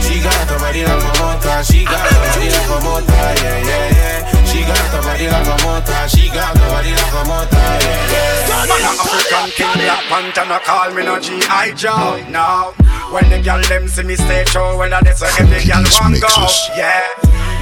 [0.00, 3.58] She got the body like a motor, she got the body like a motor, yeah
[3.68, 4.35] yeah yeah.
[4.56, 6.08] She got the body like a motor.
[6.08, 7.60] She got the body like a motor.
[7.60, 8.64] Yeah, yeah.
[8.64, 10.48] Man, I'm African king, black panther.
[10.48, 11.72] No call me no G.I.
[11.76, 12.24] Joe.
[12.32, 12.72] Now,
[13.12, 16.48] when the girl them see me stay show, well, I this every girl want go.
[16.72, 17.04] Yeah.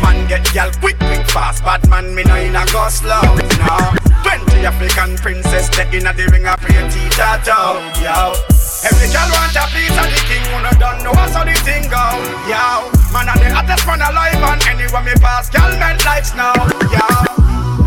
[0.06, 1.64] Man get girl quick, quick, fast.
[1.64, 3.26] Bad man, me no in a go slow.
[3.58, 7.82] Now, 20 African princess, they in a the ring, I pray a tea tattoo.
[7.98, 8.38] Yo.
[8.84, 11.88] Every girl want a piece of the king, who no done know how the thing
[11.88, 12.04] go.
[12.44, 16.52] Yo, man, I'm the hottest man alive, and anywhere me pass, girl make lights now.
[16.92, 17.00] Yo,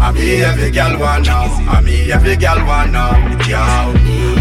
[0.01, 3.13] I me every girl want know, I me every girl want know.
[3.45, 3.61] Yo,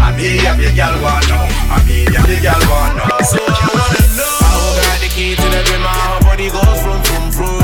[0.01, 3.21] I me every girl want know, I me every girl want know.
[3.21, 7.05] So I wanna know how got the key to the rim, how body goes from
[7.05, 7.61] from from.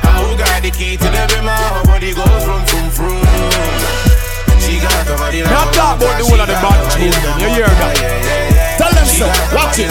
[0.00, 2.45] How got the key to the rim, how body goes
[5.44, 7.40] Not talk about the whole of the bad children.
[7.40, 8.78] You hear that?
[8.78, 9.26] Tell them so.
[9.52, 9.90] Watch it.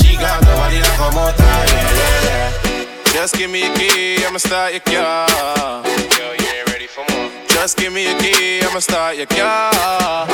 [0.00, 1.42] She got the body like a motor.
[1.44, 2.64] Yeah, yeah, yeah.
[3.12, 5.28] Just give me a key, I'ma start your car.
[6.18, 7.30] Yo, you ain't ready for more.
[7.48, 10.26] Just give me a key, I'ma start your car.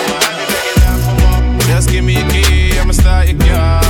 [1.69, 3.90] Just give me a key, I'ma start your car.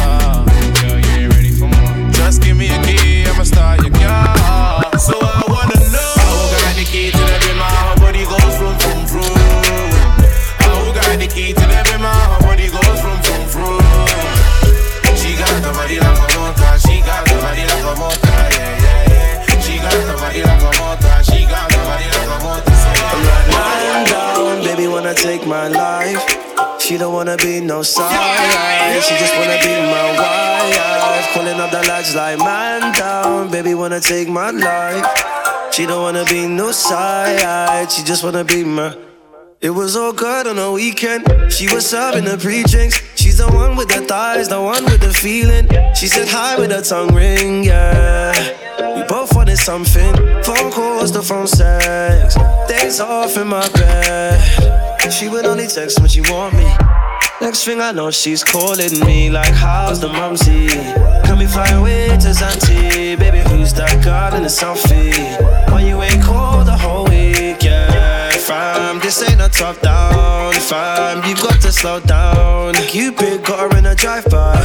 [25.21, 26.81] Take my life.
[26.81, 31.35] She don't wanna be no side, she just wanna be my wife.
[31.35, 35.05] Calling up the lights like man down, baby wanna take my life.
[35.73, 38.97] She don't wanna be no side, she just wanna be my.
[39.61, 41.27] It was all good on the weekend.
[41.53, 43.03] She was serving the pre-drinks.
[43.15, 45.69] She's the one with the thighs, the one with the feeling.
[45.95, 48.33] She said hi with her tongue ring, yeah.
[48.97, 50.15] We both wanted something.
[50.45, 52.37] Phone calls, the phone sex.
[52.69, 54.90] Days off in my bed.
[55.09, 56.67] She would only text when she want me.
[57.41, 60.69] Next thing I know, she's calling me like, how's the mumsy?
[61.25, 63.19] Can we fly away to Zante?
[63.19, 65.13] Baby, who's that girl in the selfie?
[65.71, 68.31] Why you ain't called the whole week, yeah?
[68.31, 71.25] Fam, this ain't a top down, fam.
[71.29, 72.75] You got to slow down.
[72.75, 74.57] Cupid got her in a drive-by.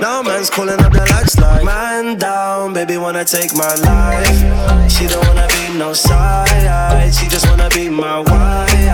[0.00, 4.90] Now man's calling up the lights like, man down, baby wanna take my life.
[4.90, 8.85] She don't wanna be no side, she just wanna be my wife.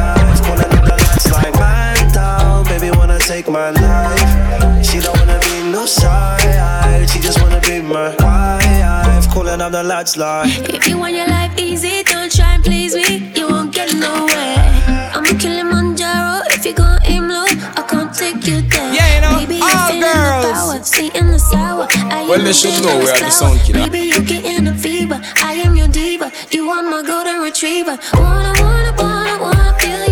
[2.79, 4.85] Baby wanna take my life.
[4.85, 9.29] She don't wanna be no side, she just wanna be my wife.
[9.33, 10.49] Calling up the lights like.
[10.77, 13.33] If you want your life easy, don't try and please me.
[13.35, 14.59] You won't get nowhere.
[15.15, 16.43] I'm a Kilimanjaro.
[16.51, 17.45] If you gon' aim low,
[17.81, 18.93] I can't take you there.
[18.93, 20.45] Yeah, you know, Baby, all you're girls.
[20.47, 21.87] the power, sweet in the sour.
[21.91, 23.67] I Well, am they the should know we are the dangerous sound flower.
[23.67, 23.91] killer.
[23.91, 25.19] Baby, you're getting a fever.
[25.37, 26.31] I am your diva.
[26.51, 27.97] You are my golden retriever.
[28.15, 30.05] Wanna, wanna, wanna, wanna feel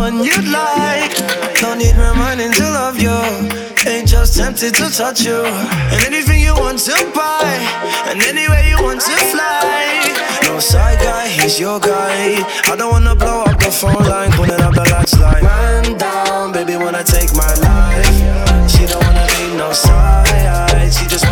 [0.00, 1.12] One you'd like.
[1.60, 3.18] No need reminding to love you.
[3.86, 5.44] Ain't just tempted to touch you.
[5.92, 7.52] And anything you want to buy.
[8.08, 9.60] And anywhere you want to fly.
[10.46, 12.40] No side guy, he's your guy.
[12.72, 14.32] I don't wanna blow up the phone line.
[14.32, 16.52] Calling up the lights like man down.
[16.52, 18.70] Baby wanna take my life.
[18.72, 20.92] She don't wanna be no side.
[20.96, 21.29] She just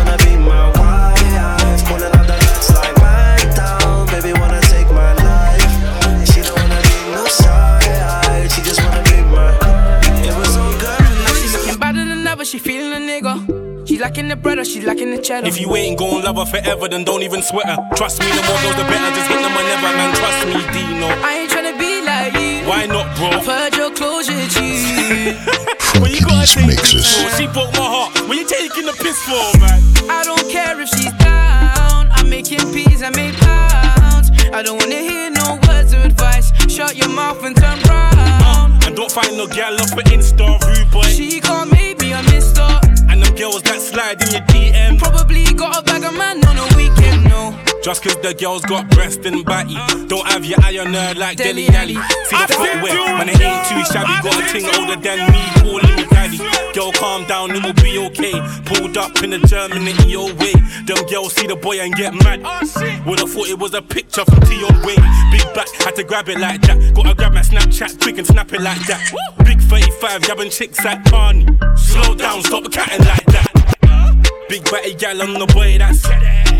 [14.09, 15.45] lacking the bread or she lacking the cheddar.
[15.45, 17.77] If you ain't gon' love her forever, then don't even sweat her.
[17.95, 19.09] Trust me, the more girls, the better.
[19.13, 20.09] Just hit them whenever, man.
[20.17, 21.07] Trust me, Dino.
[21.21, 22.65] I ain't tryna be like you.
[22.67, 23.29] Why not, bro?
[23.37, 25.37] I've heard your closure, G.
[26.01, 28.27] When you gotta take this for, she broke my heart.
[28.27, 29.77] When you taking the piss for, man?
[30.09, 32.09] I don't care if she's down.
[32.09, 34.31] I'm making peas, I make pounds.
[34.51, 36.49] I don't wanna hear no words of advice.
[36.67, 38.17] Shut your mouth and turn round.
[38.17, 41.03] Uh, and don't find no gal off for Insta, rude boy.
[41.03, 42.88] She can't make me a mister.
[43.39, 44.99] Girls that slide in your DM.
[44.99, 47.55] Probably got a bag of man on a weekend, no.
[47.81, 49.79] Just cause the girls got breast and batty.
[50.07, 51.95] Don't have your eye on her like Dele Alli.
[52.27, 54.11] See the footwear, man, it ain't too shabby.
[54.27, 56.37] Got a ting older than me, calling me daddy.
[56.75, 58.35] Girl, calm down, it will be okay.
[58.65, 60.51] Pulled up in the German in your way.
[60.83, 62.41] Them girls see the boy and get mad.
[62.43, 62.59] Oh,
[63.07, 64.99] Would've thought it was a picture from Tion Wayne.
[65.31, 66.93] Big back, had to grab it like that.
[66.93, 69.11] Gotta grab Snapchat quick and snap it like that.
[69.43, 71.47] Big 35, grabbing chicks at Barney.
[71.75, 74.45] Slow down, stop catting like that.
[74.47, 76.07] Big batty gal on the boy, that's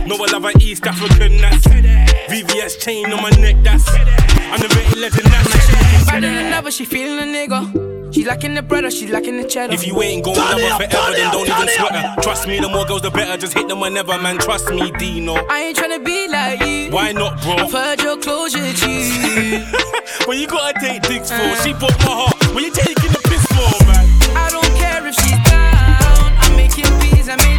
[0.07, 4.69] No, I love an East African, that's VVS chain on my neck, that's I'm the
[4.77, 8.13] rated legend, that's Better than ever, she feeling a nigga.
[8.13, 9.73] She lacking the bread or she lacking the cheddar.
[9.73, 12.21] If you ain't going love her forever, then don't even sweat her.
[12.21, 13.37] Trust me, the more girls, the better.
[13.37, 14.37] Just hit them whenever, man.
[14.37, 15.35] Trust me, Dino.
[15.49, 16.91] I ain't tryna be like you.
[16.91, 17.53] Why not, bro?
[17.53, 19.65] I've heard your closure, cheese.
[20.25, 22.53] When you gotta take dicks for, she broke my heart.
[22.53, 24.05] When you taking the piss for, man?
[24.37, 26.33] I don't care if she's down.
[26.37, 27.58] I'm making beats, I make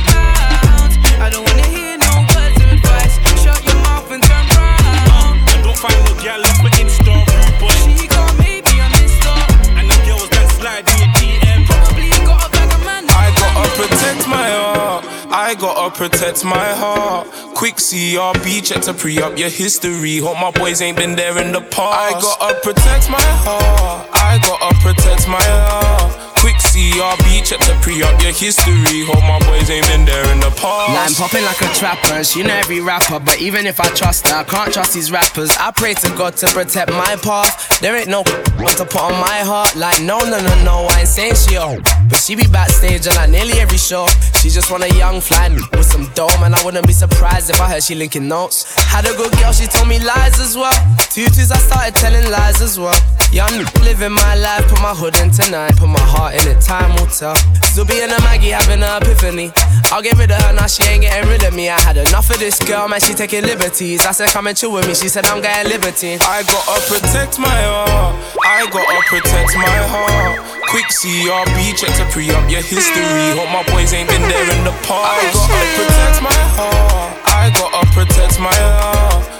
[6.23, 7.69] don't find no gal off for Insta, rude boy.
[7.85, 9.51] She got maybe on this stuff.
[9.77, 11.67] And the girls that slide in your DM.
[11.67, 13.05] Probably got a bag of man.
[13.09, 15.05] I gotta protect my heart.
[15.33, 17.29] I gotta protect my heart.
[17.55, 20.19] Quick CRB, check to pre up your history.
[20.19, 22.17] Hope my boys ain't been there in the past.
[22.17, 24.09] I gotta protect my heart.
[24.13, 26.30] I gotta protect my heart.
[26.71, 29.03] CRB, check to pre up your history.
[29.03, 30.95] Hope my boys ain't been there in the past.
[30.95, 34.37] Line popping like a trapper, she know every rapper, but even if I trust her,
[34.37, 35.51] I can't trust these rappers.
[35.59, 37.81] I pray to God to protect my path.
[37.81, 38.23] There ain't no
[38.63, 39.75] one to put on my heart.
[39.75, 41.83] Like, no, no, no, no, I ain't saying she old.
[42.11, 44.07] But she be backstage and like nearly every show.
[44.43, 47.61] She just want a young fly with some dome, and I wouldn't be surprised if
[47.61, 48.75] I heard she linking notes.
[48.83, 50.75] Had a good girl, she told me lies as well.
[51.11, 52.99] Tutus, I started telling lies as well.
[53.33, 53.53] Young
[53.83, 57.11] living my life, put my hood in tonight, put my heart in it, time will
[57.11, 57.35] tell.
[57.73, 59.53] Zuby and a Maggie having an epiphany.
[59.91, 61.69] I'll get rid of her, now she ain't getting rid of me.
[61.69, 64.07] I had enough of this girl, man, she taking liberties.
[64.07, 66.19] I said, come and chill with me, she said, I'm getting liberty.
[66.21, 68.15] I gotta protect my heart.
[68.47, 70.39] I gotta protect my heart.
[70.71, 73.35] Quick CRB, check to pre up your history.
[73.35, 74.95] Hope my boys ain't been there in the past.
[74.95, 77.11] I gotta protect my heart.
[77.27, 79.40] I gotta protect my heart.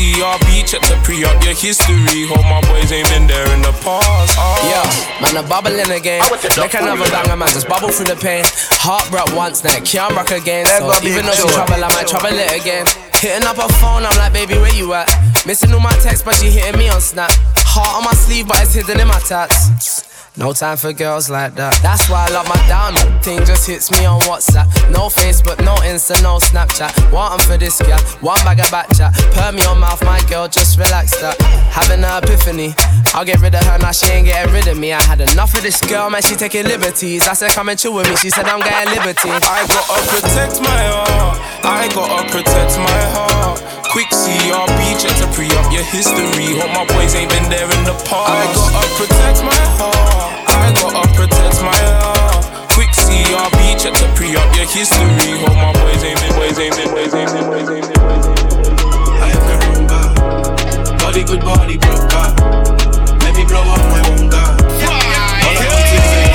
[0.00, 2.24] Quick CRB, check to pre up your history.
[2.26, 4.32] Hope my boys ain't been there in the past.
[4.38, 4.56] Oh.
[4.64, 6.22] Yeah, man, I'm bubbling again.
[6.56, 8.44] Make another banger, man, just bubble through the pain.
[8.80, 10.66] Heart broke once, now it can't rock again.
[10.66, 12.86] So even though she trouble, I might trouble it again.
[13.20, 15.08] Hitting up her phone, I'm like, baby, where you at?
[15.46, 17.30] Missing all my texts, but she hitting me on Snap.
[17.56, 19.99] Heart on my sleeve, but it's hidden in my tats.
[20.36, 21.74] No time for girls like that.
[21.82, 23.22] That's why I love my diamond.
[23.22, 24.70] Thing just hits me on WhatsApp.
[24.90, 26.94] No Facebook, no Insta, no Snapchat.
[27.12, 29.12] Want 'em for this girl, one bag of back chat.
[29.34, 31.36] Per me on mouth, my girl, just relax that.
[31.74, 32.74] Having an epiphany.
[33.12, 34.92] I'll get rid of her, now she ain't getting rid of me.
[34.92, 37.26] I had enough of this girl, man, she taking liberties.
[37.26, 38.14] I said, come and chill with me.
[38.16, 39.30] She said, I'm getting liberty.
[39.30, 41.38] I gotta protect my heart.
[41.64, 43.60] I gotta protect my heart.
[43.90, 46.54] Quick CRB, check to pre up your history.
[46.54, 48.30] Hope my boys ain't been there in the past.
[48.30, 50.29] I gotta protect my heart.
[50.70, 52.46] I gotta protect my heart.
[52.70, 55.34] Quick CRB, check to pre up your history.
[55.42, 58.26] Hope my boys ain't been, boys ain't been, boys ain't been, boys ain't been, boys
[58.30, 58.78] ain't been.
[59.18, 60.00] I am rumba.
[61.02, 62.30] Body good, body broker.
[63.18, 64.54] Let me blow up my own gun.
[64.62, 66.30] All I want is a.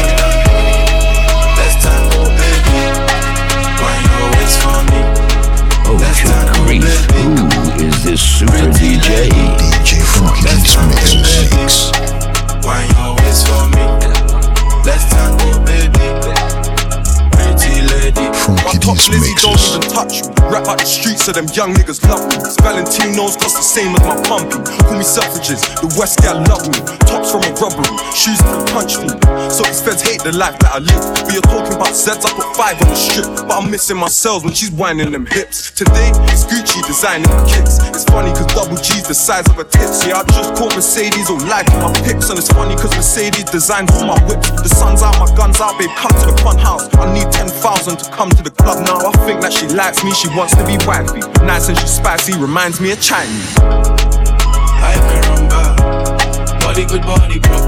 [1.55, 2.91] Let's tango, baby.
[3.79, 4.99] Wine your waist for me.
[5.95, 6.91] Let's tango, oh, baby.
[7.23, 9.31] Who is this super DJ?
[9.31, 12.65] DJ Frankie D's Mix 6.
[12.65, 13.94] Wine your waist for me.
[14.85, 16.14] Let's tango, baby.
[18.15, 18.35] Lady.
[18.45, 20.35] Funky Top Beats Lizzie don't even touch me.
[20.53, 22.37] Rap out the streets so them young niggas love me.
[22.61, 24.61] Valentino's cost the same as my pumpy.
[24.85, 26.77] Call me Selfridges, the West gal love me.
[27.09, 29.09] Tops from a robbery, shoes from a punch me.
[29.49, 31.01] So these feds hate the life that I live.
[31.25, 33.25] But you're talking about Zeds, I put five on the strip.
[33.49, 35.71] But I'm missing my cells when she's whining them hips.
[35.71, 37.81] Today, it's Gucci designing the kicks.
[37.89, 40.05] It's funny cause double G's the size of a tits.
[40.05, 42.29] Yeah, I just caught Mercedes on life in my pics.
[42.29, 44.53] And it's funny cause Mercedes designs all my whips.
[44.61, 46.85] The sun's out, my gun's out, babe, come to the front house.
[47.01, 48.97] I need 10,000 to come to the club now.
[48.97, 51.19] I think that she likes me, she wants to be wifey.
[51.45, 53.57] Nice and she's spicy, reminds me of Chinese.
[53.59, 56.59] I am a rumba.
[56.61, 57.64] Body good, body.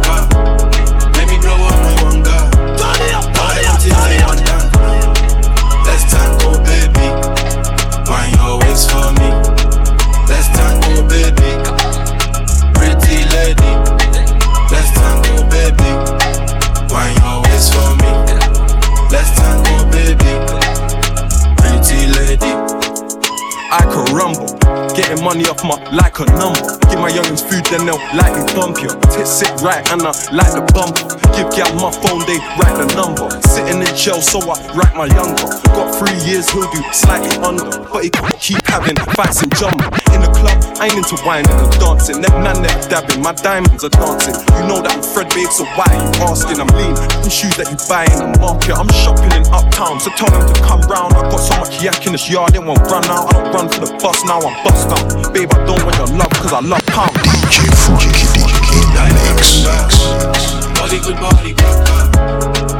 [24.17, 24.49] Rumble.
[24.97, 26.73] Getting money off my like a number.
[26.89, 28.89] Give my youngins food, then they'll lightly bump you.
[29.13, 31.16] Tits sit right and I like the bumper.
[31.35, 33.27] Give gal my phone, they write the number.
[33.49, 35.47] Sitting in jail, so I write my younger.
[35.73, 37.65] Got three years, he'll do slightly under.
[37.91, 38.09] But he
[38.39, 39.81] keep having fights and jump.
[40.13, 42.21] In the club, I ain't into whining and dancing.
[42.21, 44.37] Never man never dabbing, my diamonds are dancing.
[44.57, 46.61] You know that I'm Fred babe, so why are you asking?
[46.61, 46.95] I'm lean.
[47.25, 48.77] The shoes that you buy in the market.
[48.77, 51.17] I'm shopping in uptown, so tell them to come round.
[51.17, 53.33] I got so much yak in this yard, they won't run out.
[53.33, 55.33] I don't run for the bus now, I bust down.
[55.33, 57.13] Babe, I don't want your love, cause I love pound.
[57.17, 58.45] DJ Frankie D
[58.77, 62.76] in Body good, body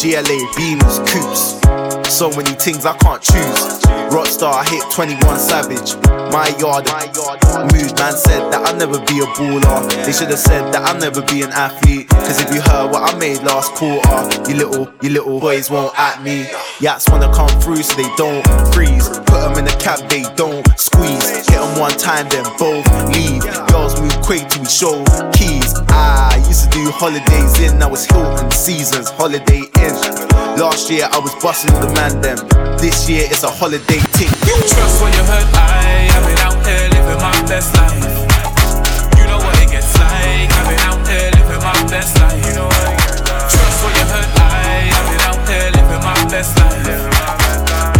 [0.00, 2.08] GLA, beamers, coops.
[2.08, 3.87] So many things I can't choose.
[4.10, 5.96] Rockstar, I hit 21 Savage.
[6.32, 6.88] My yard,
[7.72, 10.04] mood man said that I'll never be a baller.
[10.04, 12.08] They should have said that I'll never be an athlete.
[12.08, 14.16] Cause if you heard what I made last quarter,
[14.48, 16.44] you little, you little boys won't at me.
[16.80, 19.08] Yats wanna come through so they don't freeze.
[19.08, 21.48] Put them in the cab, they don't squeeze.
[21.48, 23.42] Hit them one time, then both leave.
[23.68, 25.74] Girls move quick we show keys.
[25.90, 30.37] Ah, I used to do holidays in, now it's Hilton seasons, holiday in.
[30.58, 32.34] Last year I was busting the man them.
[32.78, 34.26] This year it's a holiday tick.
[34.26, 37.94] Trust when you hurt, I have been out here living my best life.
[37.94, 40.50] You know what it gets like.
[40.50, 42.42] I've been out here living my best life.
[42.42, 43.46] You know what it gets like.
[43.54, 46.82] Trust when you hurt, I have been out here living my best life.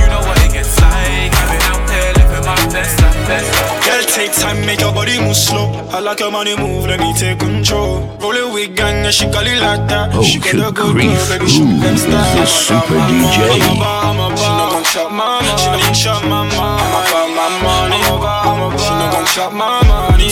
[0.02, 1.30] You know what it gets like.
[1.30, 3.22] I've been out here living my best life.
[3.30, 3.67] Best life.
[4.18, 5.70] Girl, take time, make your body move slow.
[5.90, 8.02] I like your money move, let me take control.
[8.20, 10.10] Roll it with gang, and she got it like that.
[10.14, 11.28] Oh, she got a good good grief.
[11.28, 12.26] girl, baby, shoot them Who stars.
[12.26, 13.38] is this super DJ?
[13.46, 14.38] I'm a bar, I'm a bar.
[14.38, 15.54] She no gon' chop my money.
[15.54, 16.58] She no gon' chop my money.
[16.58, 17.94] I'm a bar, my money.
[17.94, 18.78] I'm a bar, I'm a bar.
[18.82, 20.30] She no gon' chop my money.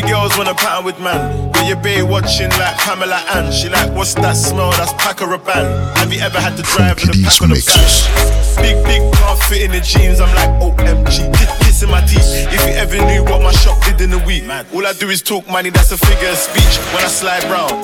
[0.00, 1.50] Pre- girls wanna pattern with man.
[1.52, 3.52] But your bae watching like Pamela Ann.
[3.52, 4.70] She like, what's that smell?
[4.72, 5.66] That's pack or a band.
[5.98, 8.62] Have you ever had to drive with a pack on the back?
[8.62, 10.20] Big, big can't fit in the jeans.
[10.20, 11.26] I'm like, OMG.
[11.34, 12.26] Ki- Kissing my teeth.
[12.52, 14.66] If you ever knew what my shop did in a week, man.
[14.72, 15.70] all I do is talk money.
[15.70, 16.78] That's a figure of speech.
[16.94, 17.74] When I slide round,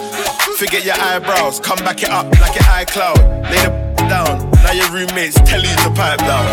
[0.58, 1.58] forget your eyebrows.
[1.60, 3.50] Come back it up like your iCloud.
[3.50, 4.53] Lay the down.
[4.64, 6.44] Now your roommates tell you to pipe down.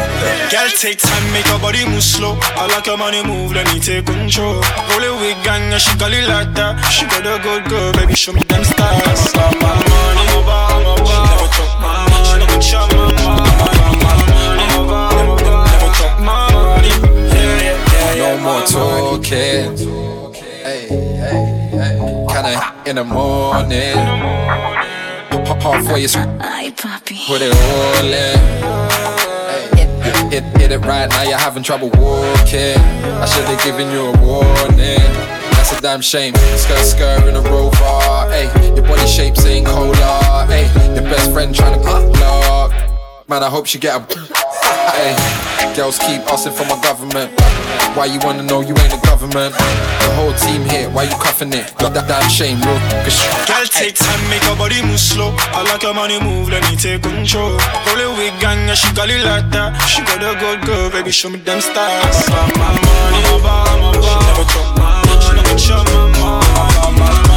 [0.52, 2.38] Girl, take time, make your body move slow.
[2.60, 4.60] I like your money move, let me take control.
[4.92, 6.76] Roll it with gang, and she got it like that.
[6.92, 9.32] She got a good girl, baby, show me them stars.
[9.34, 11.08] I'm my money, I'm a bar, I'm a bar.
[11.08, 13.80] She never chop my money, she never chop my money.
[13.80, 15.64] I'm my money, I'm a bar, I'm a bar.
[15.72, 16.92] Never chop my money.
[17.32, 18.36] Yeah, yeah, yeah, yeah.
[18.36, 19.72] No more talking.
[20.68, 21.48] Hey, hey,
[21.80, 22.28] hey.
[22.28, 23.96] Kinda in the morning.
[25.32, 28.38] Halfway, it's put it all in.
[30.30, 32.78] Hit, hit, it right now, you're having trouble walking.
[32.78, 35.00] I should have given you a warning.
[35.56, 36.34] That's a damn shame.
[36.36, 37.76] Skirt, skirt in a rover.
[38.30, 40.46] Hey, your body shape's ain't cola.
[40.50, 42.72] Hey, your best friend trying to cook block.
[43.30, 44.51] Man, I hope she get a.
[44.96, 45.16] Hey,
[45.76, 47.32] girls keep asking for my government.
[47.96, 49.52] Why you wanna know you ain't the government?
[49.52, 51.76] The whole team here, why you cuffing it?
[51.80, 52.80] That, that damn shame, real.
[53.48, 55.36] Girl, take time, make your body move slow.
[55.52, 57.60] I like your money move, let me take control.
[57.88, 59.76] Roll it with gang, she got it like that.
[59.92, 62.30] She got a good girl, baby, show me them stars.
[62.32, 64.00] My money, a bar, I'm bar.
[64.00, 64.46] She never
[64.80, 66.40] my money, she never chop my.
[66.88, 67.31] I'm my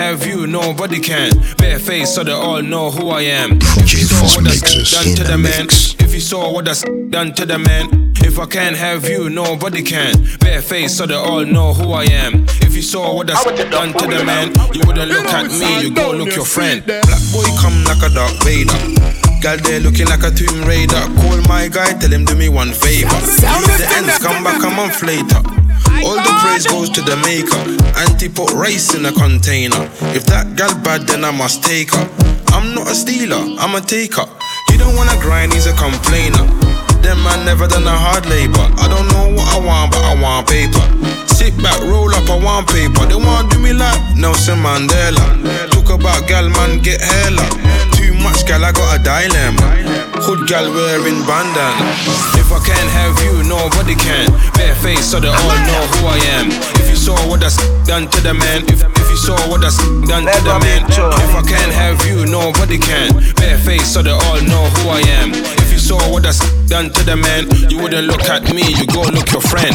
[0.00, 1.30] have you, nobody can.
[1.58, 3.58] Bare face so they all know who I am.
[3.60, 5.66] If you saw what that's done to the man,
[6.00, 9.82] if you saw what that's done to the man, if I can't have you, nobody
[9.82, 10.14] can.
[10.40, 12.46] Bare face so they all know who I am.
[12.62, 15.94] If you saw what that's done to the man, you wouldn't look at me, you
[15.94, 16.82] go look your friend.
[16.86, 18.80] Black boy come like a Darth Vader.
[19.42, 21.04] Girl there looking like a Tomb Raider.
[21.20, 23.14] Call my guy, tell him do me one favor.
[23.20, 25.69] Use the ends, come back a month later.
[26.04, 27.60] All the praise goes to the maker.
[27.98, 29.88] Auntie put rice in a container.
[30.16, 32.06] If that gal bad, then I must take her.
[32.52, 34.26] I'm not a stealer, I'm a taker.
[34.70, 36.44] You don't wanna grind, he's a complainer.
[37.02, 38.66] Them man never done a hard labor.
[38.76, 40.84] I don't know what I want, but I want paper.
[41.26, 43.06] Sit back, roll up, I want paper.
[43.06, 45.79] They want do me like Nelson Mandela.
[45.90, 47.42] About gal, man, get hella.
[47.98, 49.74] Too much gal, I got a dilemma.
[50.22, 51.82] Hood gal wearing bandana.
[52.38, 54.30] If I can't have you, nobody can.
[54.54, 56.48] Bare face so they all know who I am.
[56.78, 59.78] If you saw what that's done to the man, if, if you saw what that's
[60.06, 63.10] done to the man, if I can't have you, nobody can.
[63.34, 65.34] Bare face so they all know who I am.
[65.34, 68.86] If you saw what that's done to the man, you wouldn't look at me, you
[68.86, 69.74] go look your friend.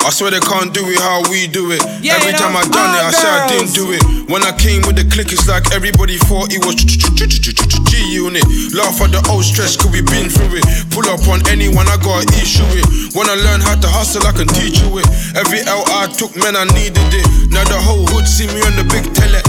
[0.00, 1.82] I swear they can't do it how we do it.
[2.00, 4.02] Yeah, Every time I done it, I said I didn't do it.
[4.32, 8.42] When I came with the click, it's like everybody thought it was G unit.
[8.72, 10.64] Laugh at the old stress, could we been through it?
[10.94, 12.86] Pull up on anyone, I got an issue it.
[13.12, 15.06] Wanna learn how to hustle, I can teach you it.
[15.36, 17.26] Every L I took, man, I needed it.
[17.52, 19.42] Now the whole hood see me on the big tele.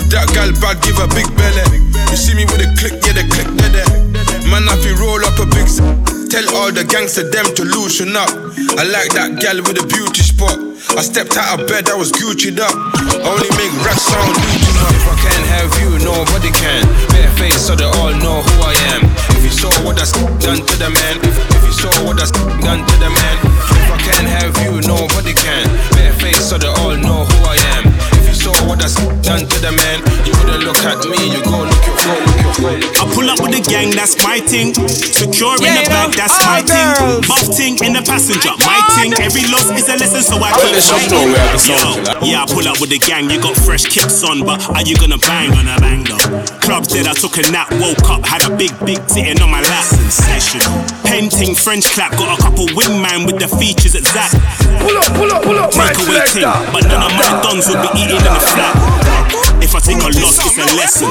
[0.00, 1.82] If that gal bad, give a big belly.
[2.08, 3.84] You see me with a click, yeah, the click there.
[3.84, 3.90] there.
[4.48, 5.68] Man, if you roll up a big
[6.30, 8.30] Tell all the gangster them to loosen up.
[8.78, 10.54] I like that gal with a beauty spot.
[10.94, 12.70] I stepped out of bed, I was Gucci'd up.
[12.70, 14.94] I only make rap sound up.
[14.94, 16.86] If I can't have you, nobody can.
[17.10, 19.10] Bare face so they all know who I am.
[19.34, 22.30] If you saw what that's done to the man, if, if you saw what that's
[22.30, 23.36] done to the man,
[23.82, 25.66] if I can't have you, nobody can.
[25.98, 27.58] Bare face so they all know who I
[28.70, 28.94] what that's
[29.26, 32.38] done to the man, You wouldn't look at me, you go look your phone, look
[32.38, 32.78] your phone.
[33.02, 34.70] I pull up with the gang, that's my thing.
[34.86, 37.26] Secure in the bag, that's my thing.
[37.26, 39.10] Buff ting in the passenger, my thing.
[39.18, 41.34] Every loss is a lesson, so I keep fighting.
[41.66, 44.86] Yo, yeah, I pull up with the gang, you got fresh kicks on, but are
[44.86, 45.50] you gonna bang?
[45.50, 46.22] Gonna bang though.
[46.62, 49.66] Clubs did, I took a nap, woke up, had a big, big sitting on my
[49.66, 49.82] lap.
[49.82, 50.70] Sensational.
[51.02, 54.38] Painting, French clap, got a couple wingman with the features exact.
[54.78, 57.66] Pull up, pull up, pull up, my Take away ting, but none of my dons
[57.66, 59.64] will be eating in the flat.
[59.64, 61.08] If I take a loss, it's a lesson.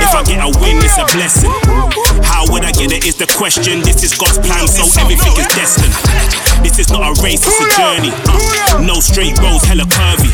[0.00, 1.52] If I get a win, it's a blessing.
[2.24, 3.80] How would I get it is the question.
[3.84, 5.92] This is God's plan, so everything is destined.
[6.64, 8.12] This is not a race, it's a journey.
[8.28, 10.30] Uh, no straight roads, hella curvy.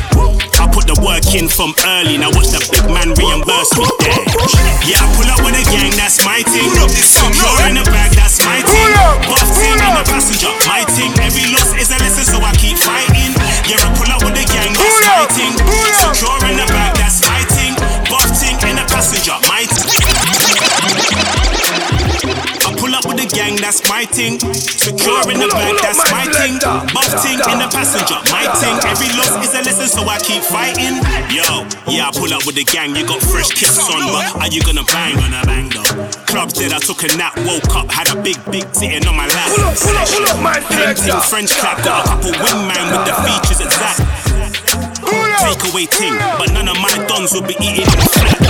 [0.58, 3.86] I put the work in from early, now watch the big man reimburse me.
[4.02, 4.26] Damn.
[4.82, 6.66] Yeah, I pull up with a gang, that's my thing.
[6.90, 8.90] Secure in the bag, that's my thing.
[9.30, 11.14] Buff team in the passenger, my thing.
[11.22, 13.35] Every loss is a lesson, so I keep fighting.
[13.66, 15.50] Yeah, I pull up with the gang, that's my thing.
[15.58, 17.74] Secure in the bag, that's my thing.
[18.06, 19.85] Buff team in the passenger, my I
[22.96, 24.40] up with the gang, that's my thing.
[24.56, 26.56] Secure in the bag, that's my thing.
[26.96, 28.76] Buff ting in the passenger, my thing.
[28.88, 30.96] Every loss is a lesson, so I keep fighting.
[31.28, 34.48] Yo, yeah, I pull up with the gang, you got fresh kicks on, but are
[34.48, 35.20] you gonna bang?
[35.20, 36.08] Gonna bang though.
[36.24, 39.28] Clubs did, I took a nap, woke up, had a big, big sitting on my
[39.28, 39.48] lap.
[39.52, 41.20] Pull up, pull up, pull up, my Painting.
[41.28, 44.00] French clap, got a couple wingman with the features exact.
[45.40, 48.40] Take away ting, but none of my dons will be eating in flat.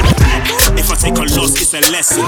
[0.78, 2.24] If I take a loss, it's a lesson.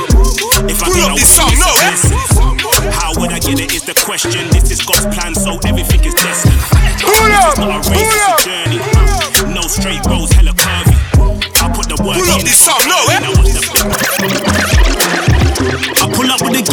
[0.68, 1.88] If I Pull get a this win, song, it's no, a eh?
[1.88, 2.92] blessing.
[2.92, 4.48] How would I get it is the question.
[4.50, 6.58] This is God's plan, so everything is destined.
[7.02, 8.78] Pull up, not a race, pull it's a journey.
[9.54, 10.96] No straight roads, hella curvy.
[11.58, 12.46] I put the work Pull up in.
[12.46, 13.17] this song, no, eh?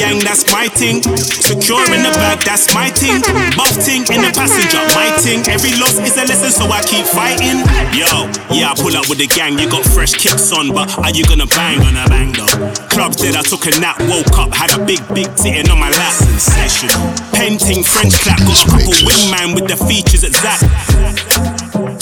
[0.05, 1.01] Gang, that's my thing.
[1.17, 3.21] Secure in the bag, that's my thing.
[3.57, 5.41] Buff ting in the passenger, my thing.
[5.49, 7.65] Every loss is a lesson, so I keep fighting.
[7.97, 11.11] Yo, yeah, I pull up with the gang, you got fresh kicks on, but are
[11.11, 11.79] you gonna bang?
[11.79, 12.55] Gonna bang though.
[12.89, 15.89] Clubs did, I took a nap, woke up, had a big, big sitting on my
[15.89, 16.13] lap.
[16.13, 17.13] Sensational.
[17.33, 21.54] Painting, French clap, got a couple wingman with the features exact.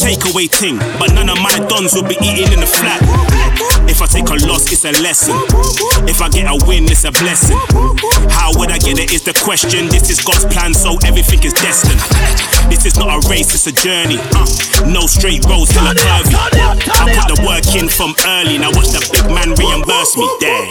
[0.04, 3.00] Take away ting, but none of my dons will be eating in the flat.
[3.88, 5.32] If I take a loss, it's a lesson.
[6.04, 7.56] If I get a win, it's a blessing.
[8.28, 9.88] How would I get it is the question.
[9.88, 12.04] This is God's plan, so everything is destined.
[12.68, 14.20] This is not a race, it's a journey.
[14.36, 14.44] Uh,
[14.92, 16.36] no straight roads, hella curvy.
[16.36, 20.28] I put the work in from early, now watch the big man reimburse me.
[20.44, 20.68] Damn.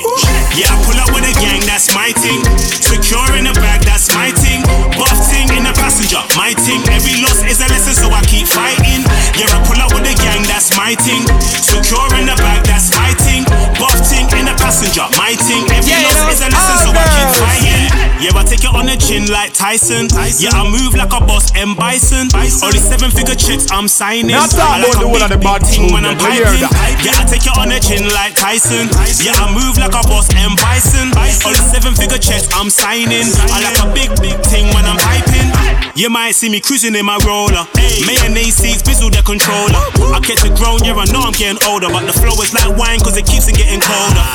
[0.61, 2.45] Yeah, I pull up with a gang, that's my thing.
[2.61, 4.61] Secure in the bag, that's my thing.
[5.01, 5.22] Buff
[5.53, 6.80] in the passenger, my thing.
[6.91, 9.05] Every loss is a lesson, so I keep fighting.
[9.39, 11.25] Yeah, I pull up with the gang, that's my thing.
[11.49, 13.45] Secure in the bag, that's my thing.
[13.81, 15.64] Buff ting in the passenger, my thing.
[15.73, 17.87] Every Yeah, loss is a lesson, so I keep fighting.
[18.23, 20.09] Yeah, I take it on the chin like Tyson.
[20.39, 21.75] Yeah, I move like a boss, M.
[21.75, 22.31] Bison.
[22.35, 24.35] Only seven figure checks I'm signing.
[24.35, 26.18] Now talk I like about the one of the big, bad big ting when I'm
[26.18, 26.62] piping.
[27.03, 28.89] Yeah, I take it on the chin like Tyson.
[29.20, 30.55] Yeah, I move like a boss, M.
[30.59, 31.12] Bison.
[31.45, 33.27] Only seven figure checks I'm signing.
[33.53, 35.51] I like a big, big ting when I'm piping.
[35.95, 37.68] You might see me cruising in my roller.
[37.77, 38.01] Hey.
[38.07, 39.79] Mayonnaise seats, bizzle the controller.
[40.11, 41.89] I catch it grown, yeah, I know I'm getting older.
[41.93, 44.29] But the flow is like wine, cause it keeps on getting colder.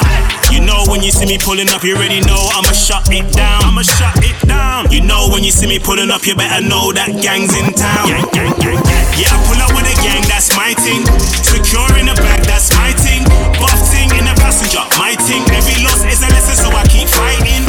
[0.53, 3.67] You know when you see me pulling up, you already know I'ma shut it down.
[3.67, 4.88] I'ma shut it down.
[4.89, 8.07] You know when you see me pulling up, you better know that gang's in town.
[8.07, 9.05] Gang, gang, gang, gang.
[9.19, 11.03] Yeah, I pull up with a gang, that's my thing.
[11.43, 13.28] Secure in the bag, that's my thing.
[13.59, 15.43] Buff ting in the passenger, my thing.
[15.51, 17.66] Every loss is a lesson, so I keep fighting.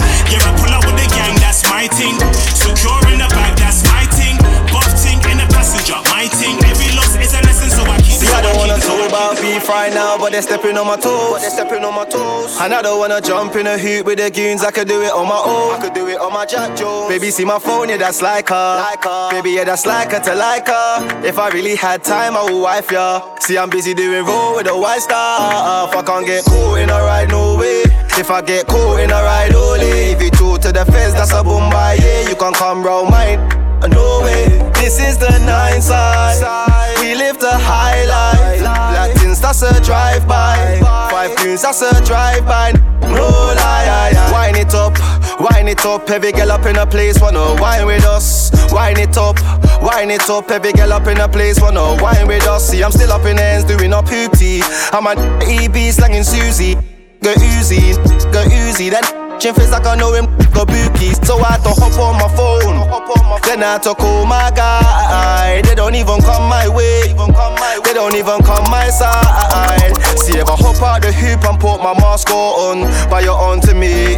[9.59, 11.33] Talk about beef right now, but they're stepping on my toes.
[11.33, 12.57] But they're stepping on my toes.
[12.61, 14.63] And I don't wanna jump in a hoop with the goons.
[14.65, 15.75] I could do it on my own.
[15.75, 17.09] I could do it on my Jack Jones.
[17.09, 18.77] Baby, see my phone, yeah, that's like her.
[18.79, 19.31] Like her.
[19.31, 21.25] Baby, yeah, that's like her to like her.
[21.25, 23.23] If I really had time, I would wife ya.
[23.41, 25.89] See, I'm busy doing roll with a white star.
[25.89, 27.83] If I can't get caught in a ride, no way.
[28.19, 30.13] If I get caught in a ride, only.
[30.13, 32.29] If you talk to the feds, that's a boom by yeah.
[32.29, 33.39] You can come round mine.
[33.89, 36.99] No way, this is the nine side.
[37.01, 38.38] We live the high life.
[39.49, 40.79] That's a drive by.
[41.11, 42.73] Five tunes, that's a drive by.
[43.01, 44.93] No lie, wine it up,
[45.41, 46.11] wine it up.
[46.11, 48.51] Every girl up in a place wanna wine with us.
[48.71, 49.41] Wine it up,
[49.83, 50.51] wine it up.
[50.51, 52.69] Every girl up in a place wanna wine with us.
[52.69, 54.61] See, I'm still up in ends doing up hoopty.
[54.93, 56.75] I'm an EB slanging Susie.
[57.23, 57.97] Go Uzi,
[58.31, 58.91] go Uzi.
[58.91, 61.19] Then chin face like I know him, go bookies.
[61.27, 62.89] So I to hop on my phone.
[63.43, 65.63] Then I to call my guy.
[65.63, 67.15] They don't even come my way.
[67.85, 69.97] They don't even come my side.
[70.19, 73.61] See if I hop out the hoop and put my mask on, but you're on
[73.63, 74.17] to me.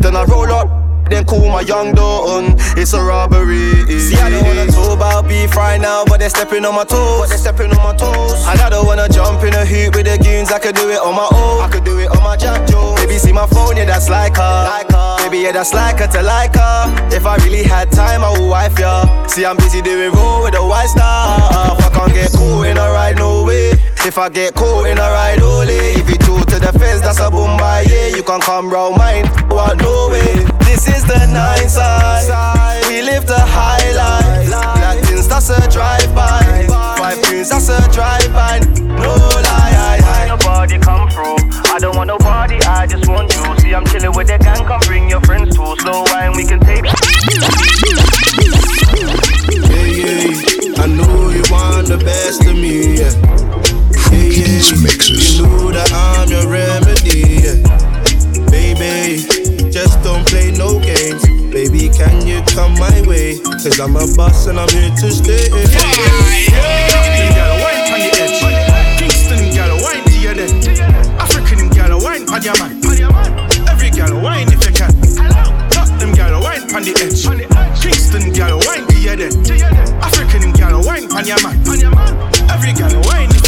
[0.00, 0.83] Then I roll up.
[1.14, 2.56] Then call my young Dalton.
[2.76, 3.86] It's a robbery.
[3.86, 7.20] See, I don't wanna talk about beef right now, but they're stepping on my toes.
[7.20, 8.34] But they're stepping on my toes.
[8.50, 10.50] And I don't wanna jump in a hoop with the goons.
[10.50, 11.62] I could do it on my own.
[11.62, 12.96] I could do it on my Jack Joe.
[12.96, 14.58] Baby, see my phone, yeah, that's like her.
[14.66, 15.16] Like her.
[15.22, 16.90] Baby, yeah, that's like her to like her.
[17.14, 19.06] If I really had time, I would wife ya.
[19.28, 21.78] See, I'm busy doing roll with a white star.
[21.78, 23.70] If I can't get cool in a ride, no way.
[24.04, 25.78] If I get cool in a ride, only.
[26.00, 28.08] If you two to the fence, that's a boom by yeah.
[28.16, 30.53] You can come round mine, what no way.
[30.84, 32.84] This is the nine side.
[32.88, 34.50] We live the high life.
[34.50, 36.66] Latins, that's a drive by.
[36.98, 38.58] Five queens, that's a drive by.
[38.76, 40.28] No lie, I, I.
[40.28, 41.36] Nobody come through.
[41.72, 43.58] I don't want nobody, I just want you.
[43.60, 45.74] See, I'm chilling with the gang, come bring your friends too.
[45.80, 46.84] Slow wine, we can take.
[49.64, 50.82] Yeah, yeah.
[50.82, 52.98] I know you want the best of me.
[53.00, 53.10] Yeah.
[54.12, 54.82] Yeah, yeah.
[54.84, 55.38] mixes.
[55.38, 57.40] You know that I'm your remedy.
[57.40, 57.84] Yeah.
[58.50, 59.33] Baby,
[59.74, 61.26] just don't play no games.
[61.50, 63.40] Baby, can you come my way?
[63.58, 65.50] Cause I'm a boss and I'm here to stay.
[65.50, 68.38] Kingston gal wine on the edge.
[69.02, 70.54] Kingston gal wine to your dead.
[71.18, 72.78] African gal wine on your man.
[73.68, 74.94] Every gal wine if you can.
[75.74, 77.26] Tottenham gal wine on the edge.
[77.82, 79.34] Kingston gal wine to your dead.
[80.06, 81.58] African gal wine on your man.
[82.48, 83.43] Every gal wine if.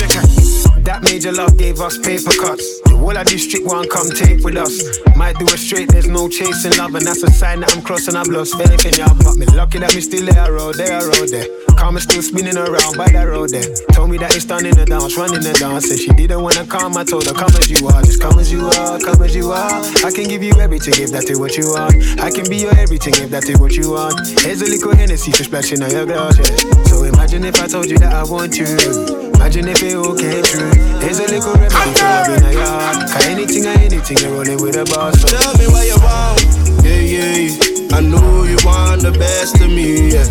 [0.97, 2.81] That major love gave us paper cuts.
[2.89, 4.81] The whole of district one come tape with us.
[5.13, 8.17] Might do it straight, there's no chasing love, and that's a sign that I'm crossing.
[8.17, 11.29] I've lost faith in y'all, but me lucky that me still there, road there, road
[11.29, 11.53] there.
[11.77, 13.69] Karma still spinning around by that road there.
[13.93, 15.85] Told me that it's done in the dance, running the dance.
[15.85, 18.49] Said she didn't wanna come, I told her come as you are, just come as
[18.49, 19.77] you are, come as you are.
[20.01, 21.93] I can give you everything if that is what you want.
[22.25, 24.17] I can be your everything if that is what you want.
[24.41, 26.57] Here's a little Hennessy for splashing on your glass, yeah.
[26.89, 29.26] So imagine if I told you that I want you.
[29.47, 30.75] Imagine if it all came true.
[30.99, 32.97] Here's a little remedy for love in a yard.
[33.07, 35.21] Cause anything or anything, you're rolling with a boss.
[35.23, 36.43] So Tell me what you want.
[36.83, 37.95] Yeah, yeah.
[37.95, 40.11] I know you want the best of me.
[40.11, 40.27] Yeah,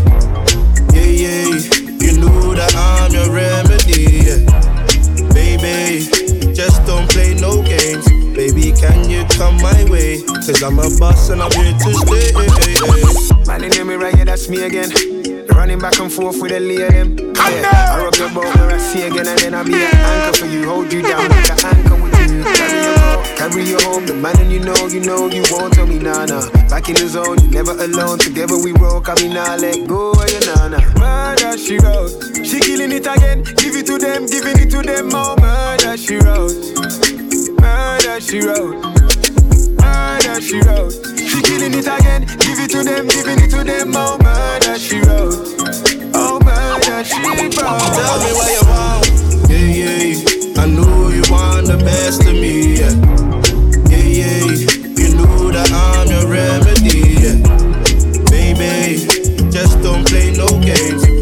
[0.92, 1.48] yeah, yeah.
[2.04, 4.20] You know that I'm your remedy.
[4.28, 4.44] Yeah.
[5.32, 6.12] Baby,
[6.52, 8.04] just don't play no games.
[8.36, 10.20] Baby, can you come my way?
[10.44, 13.48] Cause I'm a boss and I'm here to stay.
[13.48, 15.15] Man, they name me right, yeah, that's me again.
[15.76, 17.16] Back and forth with a lay them.
[17.36, 20.38] Yeah, I rock your boat where I see again, and then I'll be an anchor
[20.40, 20.66] for you.
[20.66, 22.44] Hold you down like an anchor with you.
[22.44, 24.06] Carry you home, carry you home.
[24.08, 26.26] The man and you know, you know, you won't tell me nah.
[26.70, 28.18] Back in the zone, you never alone.
[28.18, 30.82] Together we roll, I mean nah, let go of your nah.
[30.98, 32.10] Murder she wrote,
[32.44, 33.44] she killing it again.
[33.44, 35.36] Give it to them, giving it to them more.
[35.38, 36.56] Murder she wrote,
[37.62, 38.82] murder she wrote,
[39.86, 40.94] murder she wrote.
[41.18, 44.18] She killing it again, give it to them, giving it to them more.
[44.20, 45.38] Murder she wrote,
[46.14, 47.54] oh murder she wrote.
[47.54, 49.06] Tell me what you want.
[49.50, 50.62] Yeah, yeah.
[50.62, 52.82] I know you want the best of me.
[52.82, 52.96] Yeah,
[53.92, 54.44] yeah, yeah.
[55.00, 57.00] You know that I'm your remedy.
[57.24, 57.38] Yeah.
[58.32, 59.06] Baby,
[59.52, 61.15] just don't play no games.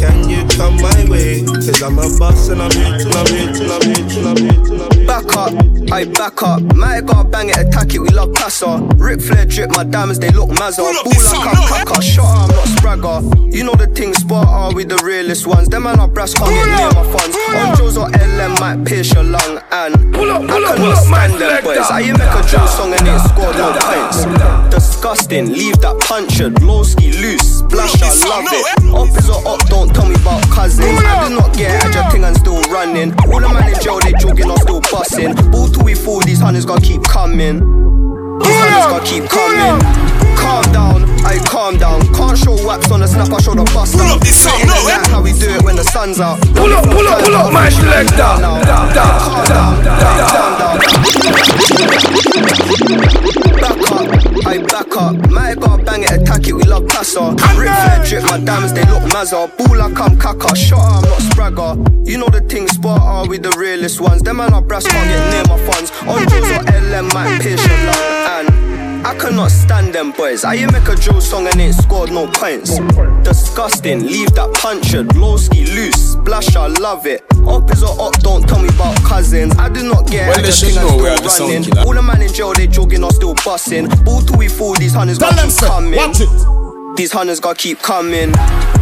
[0.00, 1.44] Baby, can you come my way?
[1.44, 4.36] Cause I'm a boss and I'm here till I'm here till I'm here till I'm
[4.36, 5.06] here till I'm here.
[5.06, 5.52] Back up,
[5.92, 6.62] I back up.
[6.74, 8.78] Might gotta bang it, attack it, we love passer.
[8.96, 10.78] Ric Flair drip, my diamonds, they look mazza.
[10.78, 13.54] Ball like a caca, shot I'm not spragger.
[13.54, 15.68] You know the thing, spot are we the realest ones.
[15.68, 17.36] Them man are brass, can't get near my funds.
[17.36, 19.60] On Joe's or LM might pierce your lung.
[19.72, 21.88] And Pull up, pull I cannot pull up, stand them boys.
[21.88, 24.74] How you make a Joe song and it scored no points?
[24.74, 26.50] Disgusting, leave that puncher.
[26.50, 28.94] Lowski loose, splash, I love it.
[28.94, 30.86] Up is or up, don't tell me about cousins.
[30.86, 33.12] I do not get at your thing and still running.
[33.32, 35.34] All the man in jail, they jogging or still busting.
[35.50, 37.97] Ball till we fall, these hunters gotta keep coming.
[38.48, 39.80] Hunters gotta keep coming.
[40.38, 42.00] Calm down, I calm down.
[42.14, 44.16] Can't show wax on the snap, I show the bust down.
[44.16, 45.10] up this song, no, like eh?
[45.10, 46.40] how we do it when the sun's out.
[46.54, 47.68] Pull up, pull up, pull up, my.
[47.68, 48.86] Calm Da, down, da,
[49.18, 50.78] calm da, down, down.
[53.58, 55.30] Back up, I back up.
[55.30, 57.34] Might gotta bang it, attack it, we love passer.
[57.58, 59.50] Ric Flair drip, my diamonds, they look mazza.
[59.58, 62.06] Ball I'm caca, shot I'm not spragger.
[62.06, 64.22] You know the thing, spot are we the realest ones.
[64.22, 65.90] Them man are brass, can't get near my funds.
[66.02, 68.37] On or LM might pierce your lung.
[69.08, 70.44] And I cannot stand them boys.
[70.44, 72.78] I you make a Joe song and ain't scored no points.
[73.22, 75.04] Disgusting, leave that puncher.
[75.04, 77.24] Lowski loose, splash, I love it.
[77.46, 79.56] Up is or up, don't tell me about cousins.
[79.58, 81.72] I do not get Well, at they the should thing and know still we the
[81.72, 81.86] running.
[81.86, 83.88] All the man in jail, they jogging or still busting.
[84.04, 85.96] Ball till we fall, these hunters Tell gotta them, keep coming.
[85.96, 86.67] Watch it.
[86.98, 88.32] These hunters gotta keep coming.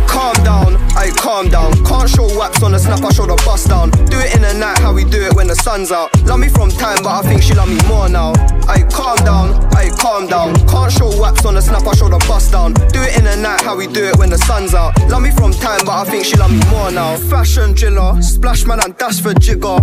[0.08, 1.70] Calm down, I calm down.
[1.84, 3.90] Can't show wax on the snap, I show the bust down.
[3.90, 6.08] Do it in the night, how we do it when the sun's out.
[6.24, 8.32] Love me from time, but I think she love me more now.
[8.64, 10.56] I calm down, I calm down.
[10.66, 12.72] Can't show wax on the snap, I show the bust down.
[12.72, 14.96] Do it in the night, how we do it when the sun's out.
[15.10, 17.18] Love me from time, but I think she love me more now.
[17.28, 19.76] Fashion driller, splash man and dash for jigger.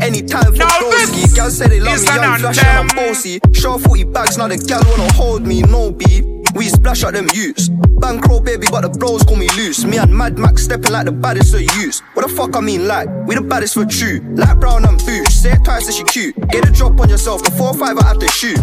[0.00, 1.36] Anytime for broski.
[1.36, 3.40] Gals say they love me, young flash and I'm bossy.
[3.52, 6.33] Show 40 bags, now the gal wanna hold me, no beef.
[6.54, 7.68] We splash out them youths.
[7.98, 9.84] Bankroll baby, but the bros call me loose.
[9.84, 12.00] Me and Mad Max stepping like the baddest of youths.
[12.14, 14.20] What the fuck I mean, like, we the baddest for true.
[14.36, 16.36] Like Brown and Boosh, say it twice as you cute.
[16.50, 18.58] Get a drop on yourself, the 4-5 I have to shoot.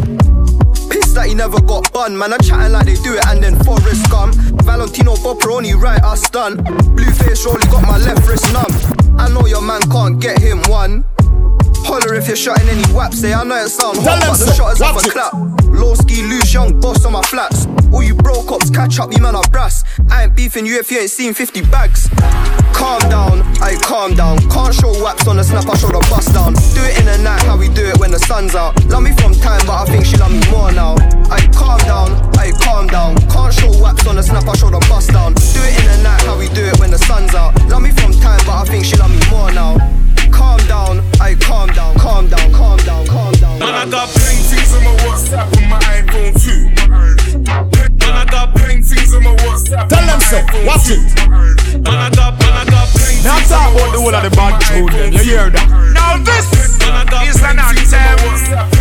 [0.89, 2.33] Pissed that he never got bun, man.
[2.33, 4.35] I chatting like they do it and then Forrest Gump.
[4.63, 6.57] Valentino Bopperoni, right, I stun.
[6.95, 9.19] Blue face rolling, got my left wrist numb.
[9.19, 11.03] I know your man can't get him one.
[11.85, 14.73] Holler if you're shotting any waps, say I know it sound hot, but the shot
[14.73, 15.33] is off a clap.
[15.71, 17.65] Low ski, loose, young boss on my flats.
[17.91, 19.83] All you broke ups, catch up, you man are brass.
[20.09, 22.09] I ain't beefing you if you ain't seen 50 bags.
[22.73, 24.37] Calm down, I calm down.
[24.49, 26.53] Can't show waps on the snap, I show the bust down.
[26.53, 28.75] Do it in the night, how we do it when the sun's out.
[28.85, 30.95] Love me from time, but I think she love me more now.
[31.31, 33.17] I calm down, I calm down.
[33.31, 35.33] Can't show waps on the snap, I show the bust down.
[35.33, 37.55] Do it in the night, how we do it when the sun's out.
[37.69, 40.00] Love me from time, but I think she love me more now.
[40.31, 43.59] Calm down, I calm down, calm down, calm down, calm down.
[43.59, 46.71] Man, I got plenty things on my WhatsApp on my iPhone too.
[48.01, 49.89] Man, I got plenty things on my WhatsApp.
[49.89, 51.01] Tell them so, watch it.
[51.83, 54.61] Man, I got, man, I got plenty Now talk about the whole of the bad
[54.61, 55.67] tune them, you hear that?
[55.93, 58.71] Now this is an anthem.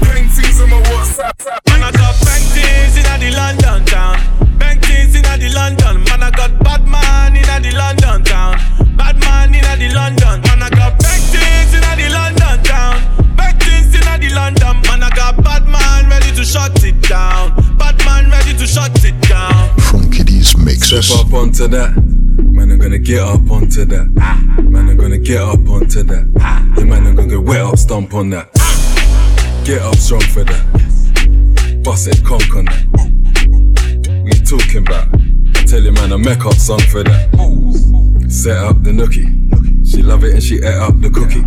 [0.00, 1.34] Plenty things on my WhatsApp.
[1.68, 4.47] Man, I got bank things in the London town.
[4.58, 6.04] Bank things in the London.
[6.04, 8.58] Man, I got bad man in the London town.
[8.96, 10.40] Bad man in the London.
[10.42, 13.00] Man, I got bank things in the London town.
[13.36, 14.80] Bank things in the London.
[14.82, 17.54] Man, I got bad man ready to shut it down.
[17.76, 19.76] Bad man ready to shut it down.
[19.78, 21.06] Frankie D's mixes.
[21.06, 21.96] Step up onto that.
[21.96, 24.06] Man, I'm gonna get up onto that.
[24.62, 26.26] Man, I'm gonna get up onto that.
[26.76, 28.52] Yeah, man, I'm gonna get wet up, stomp on that.
[29.64, 31.82] Get up strong for that.
[31.84, 32.87] Bust it, conk on that.
[34.48, 35.08] Talking about?
[35.66, 37.28] Tell you, man, I make up song for that.
[38.30, 39.28] Set up the nookie.
[39.86, 41.44] She love it and she ate up the cookie.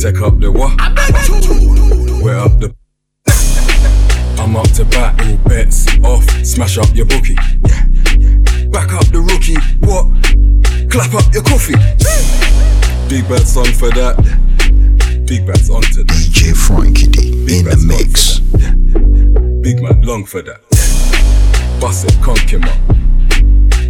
[0.00, 0.72] Take up the what?
[2.24, 2.74] Wear up the.
[4.40, 7.34] I'm up to battle, bets off, smash up your bookie.
[8.72, 10.08] Back up the rookie, what?
[10.90, 11.76] Clap up your coffee.
[13.10, 14.16] Big bad song for that.
[15.26, 16.06] Big bad's onto that.
[16.06, 18.38] DJ Frankie D in the mix.
[19.60, 20.77] Big man long for that.
[21.80, 22.76] Bust it, conk him up.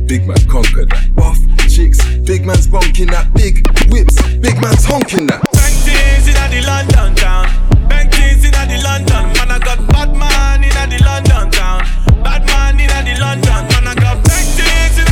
[0.07, 1.09] Big man conquer that.
[1.17, 3.33] Buff chicks, big man's bonking that.
[3.33, 5.41] Big whips, big man's honking that.
[5.53, 7.49] Bank things in the London town.
[7.89, 9.33] Bank things in the London.
[9.41, 11.83] Man, I got bad man in the London town.
[12.23, 13.67] Bad man in the London.
[13.73, 15.08] Man, I got things in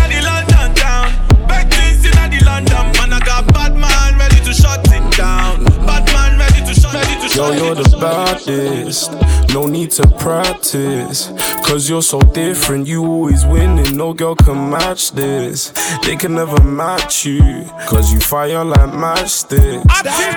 [7.36, 9.12] Yo, you're the baddest.
[9.52, 11.30] No need to practice.
[11.66, 12.86] Cause you're so different.
[12.86, 13.94] You always winning.
[13.94, 15.70] No girl can match this.
[16.02, 17.66] They can never match you.
[17.86, 19.84] Cause you fire like matchsticks.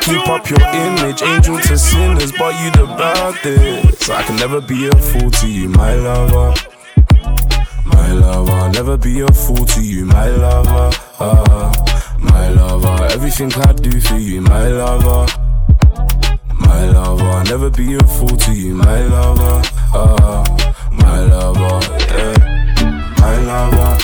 [0.02, 1.22] Keep up your image.
[1.22, 2.34] Angel to sinners.
[2.34, 4.04] But you the baddest.
[4.04, 6.54] So I can never be a fool to you, my lover.
[7.86, 10.92] My lover, I'll never be a fool to you, my lover.
[11.18, 11.74] Uh,
[12.20, 15.49] my lover, everything I do for you, my lover.
[16.70, 19.62] My lover, I'll never be a fool to you, my lover.
[19.94, 20.46] Uh,
[20.92, 21.80] my lover,
[22.14, 23.14] yeah.
[23.20, 23.98] My lover,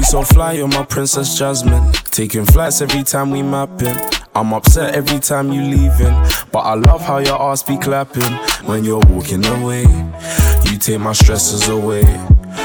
[0.00, 1.92] You so fly, you're my princess Jasmine.
[2.10, 3.94] Taking flights every time we mapping.
[4.34, 6.14] I'm upset every time you leaving,
[6.50, 8.32] but I love how your ass be clapping
[8.66, 9.82] when you're walking away.
[10.64, 12.04] You take my stresses away.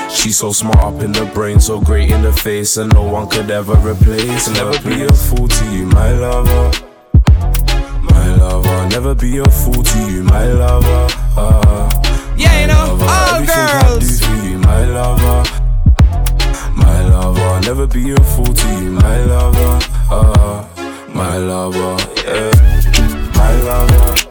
[0.09, 3.27] She's so smart up in the brain, so great in the face, and no one
[3.29, 4.47] could ever replace.
[4.51, 6.71] Never be a fool to you, my lover.
[8.11, 11.07] My lover, never be a fool to you, my lover.
[11.35, 11.89] Uh,
[12.37, 14.21] Yeah, you know, lover, all everything girls.
[14.23, 15.64] I do for you, my lover.
[17.55, 19.79] Lover, never be a fool to you, my lover.
[20.11, 20.67] Uh,
[21.13, 23.31] my lover, yeah.
[23.33, 24.24] My lover.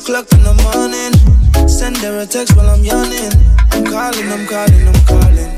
[0.00, 1.12] O'clock in the morning.
[1.68, 3.32] Send her a text while I'm yawning.
[3.72, 5.50] I'm calling, I'm calling, I'm calling.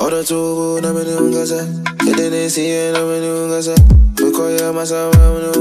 [0.00, 1.62] Ora tu na me nunca sé
[2.04, 3.74] Que te decía na me nunca sé
[4.20, 5.51] Me coge más a me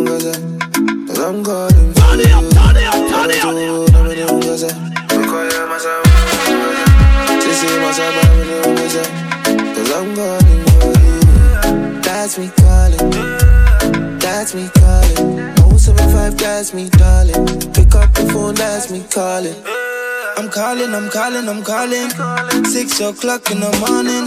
[21.11, 22.65] calling, I'm calling, I'm calling.
[22.65, 24.25] Six o'clock in the morning.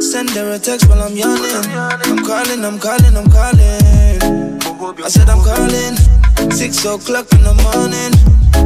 [0.00, 1.66] Send her a text while I'm yawning.
[2.06, 3.82] I'm calling, I'm calling, I'm calling.
[5.02, 5.96] I said I'm calling.
[6.52, 8.14] Six o'clock in the morning.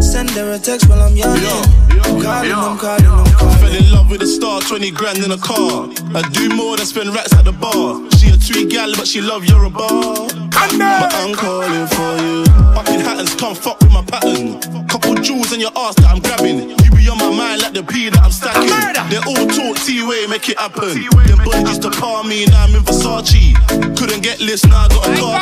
[0.03, 1.65] Send her a text while I'm yawning.
[2.05, 3.59] I'm calling, I'm calling, I'm calling.
[3.59, 5.89] Fell in love with a star, 20 grand in a car.
[6.15, 8.05] I do more than spend racks at the bar.
[8.21, 10.29] She a tweet gal, but she love your bar.
[10.53, 12.45] But I'm calling for you.
[12.77, 14.61] Fucking Hattons, come fuck with my pattern.
[14.89, 16.71] Couple jewels in your ass that I'm grabbing.
[16.85, 18.73] You be on my mind like the P that I'm stacking.
[19.13, 20.97] They all talk T-way, make it happen.
[21.29, 23.53] Them boys used to palm me, now I'm in Versace.
[23.97, 25.39] Couldn't get list, now I got a car.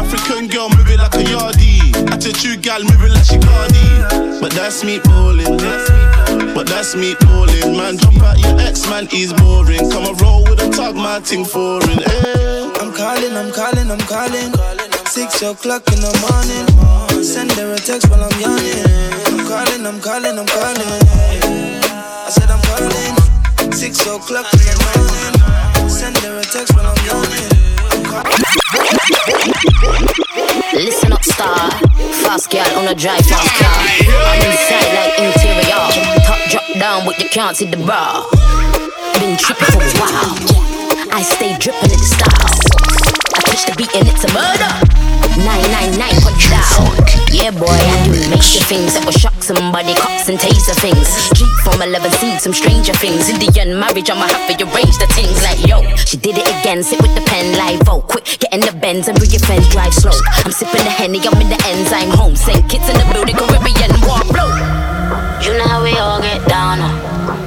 [0.00, 1.92] African girl moving like a yardie.
[2.10, 4.40] Attitude gal moving like she Cardi.
[4.40, 5.60] But that's me balling.
[6.54, 7.76] But that's me balling.
[7.76, 9.90] Man, drop out your ex, man, he's boring.
[9.90, 12.00] Come and roll with a tug, my ting foreign.
[12.00, 12.72] Eh.
[12.80, 14.85] I'm calling, I'm calling, I'm calling.
[15.16, 17.24] Six o'clock in the morning.
[17.24, 18.84] Send her a text while I'm yawning.
[19.24, 20.92] I'm calling, I'm calling, I'm calling.
[22.20, 23.72] I said I'm calling.
[23.72, 25.88] Six o'clock in the morning.
[25.88, 27.48] Send her a text while I'm yawning.
[30.84, 31.70] Listen up, star.
[32.20, 33.72] Fast girl on a drive fast car.
[34.20, 35.80] I'm inside like interior.
[36.28, 38.20] Top drop down, but you can't see the bra.
[39.16, 40.36] Been tripping for a while.
[41.08, 42.85] I stay dripping in the style.
[43.56, 44.68] Touch the beat and it's a murder.
[45.40, 46.92] 999 put it down.
[47.32, 49.96] Yeah, boy, I do major things that will shock somebody.
[49.96, 51.08] Cops and taser things.
[51.32, 53.32] Street from 11 seen some stranger things.
[53.32, 55.80] Indian marriage, I'ma have to arrange the things like yo.
[56.04, 57.80] She did it again, sit with the pen live.
[57.88, 60.12] Oh, quick, get in the Benz and bring your friends drive slow.
[60.44, 62.36] I'm sipping the henny, I'm in the I'm home.
[62.36, 64.52] Send kids in the building, Caribbean war blow.
[65.40, 66.84] You know how we all get down.
[66.84, 66.92] uh.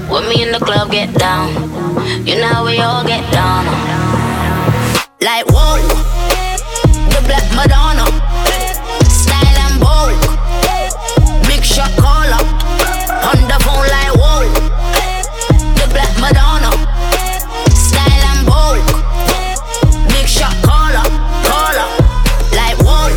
[0.09, 1.53] When me in the club get down.
[2.25, 3.88] You know how we all get down.
[5.21, 5.75] Like whoa,
[7.11, 8.05] the black Madonna,
[9.03, 10.15] style and bold,
[11.45, 12.39] big shot caller,
[13.27, 14.47] on the phone like whoa,
[15.75, 16.71] the black Madonna,
[17.75, 18.79] style and bold,
[20.07, 21.03] big shot caller,
[21.43, 21.89] caller,
[22.55, 23.11] like whoa.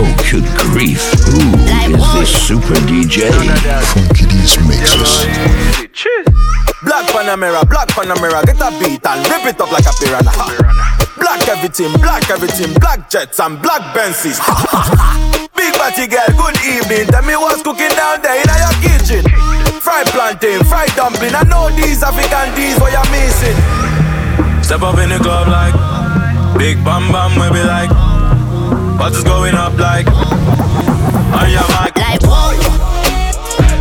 [0.00, 1.12] Oh, good grief.
[1.28, 1.44] Who
[1.92, 3.28] is this super DJ?
[3.92, 6.29] Frankie D's Mixes.
[6.90, 10.50] Black Panamera, black Panamera, get a beat and rip it up like a piranha.
[11.22, 14.42] Black everything, black everything, black jets and black Benzes.
[15.54, 17.06] Big body girl, good evening.
[17.06, 19.22] Tell me what's cooking down there in your kitchen.
[19.78, 21.30] Fried plantain, fried dumpling.
[21.32, 23.54] I know these African D's what you're missing.
[24.66, 25.74] Step up in the club like
[26.58, 27.90] Big Bam Bam, we be like
[28.98, 32.54] What is going up like On your mic Like whoa,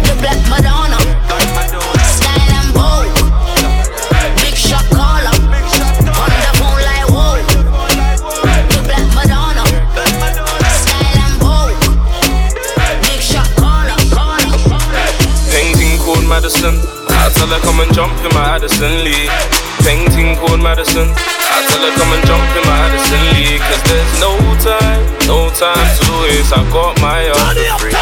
[0.05, 0.88] the black Madonna,
[16.49, 16.81] Madison.
[17.13, 19.29] I tell her come and jump in my Addison Lee.
[19.85, 21.05] Painting called Madison.
[21.13, 23.61] I tell her come and jump in my Addison Lee.
[23.61, 26.49] Cause there's no time, no time to waste.
[26.49, 27.93] I got my yard for free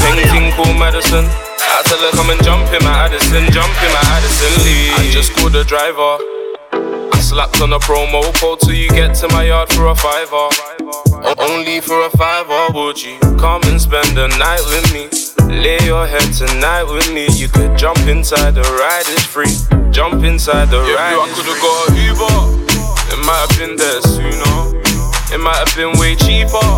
[0.00, 1.28] Painting called Madison.
[1.28, 4.96] I tell her come and jump in my Addison Jump in my Addison Lee.
[4.96, 6.16] I just called the driver.
[7.12, 10.48] I slapped on a promo code till you get to my yard for a fiver.
[11.20, 15.12] O- Only for a fiver, would you come and spend the night with me?
[15.50, 17.26] Lay your head tonight with me.
[17.34, 19.50] You could jump inside the ride, it's free.
[19.90, 21.18] Jump inside the ride.
[21.18, 22.38] Yeah, I could've got a Uber.
[23.10, 24.78] It might have been there sooner.
[25.34, 26.70] It might have been way cheaper,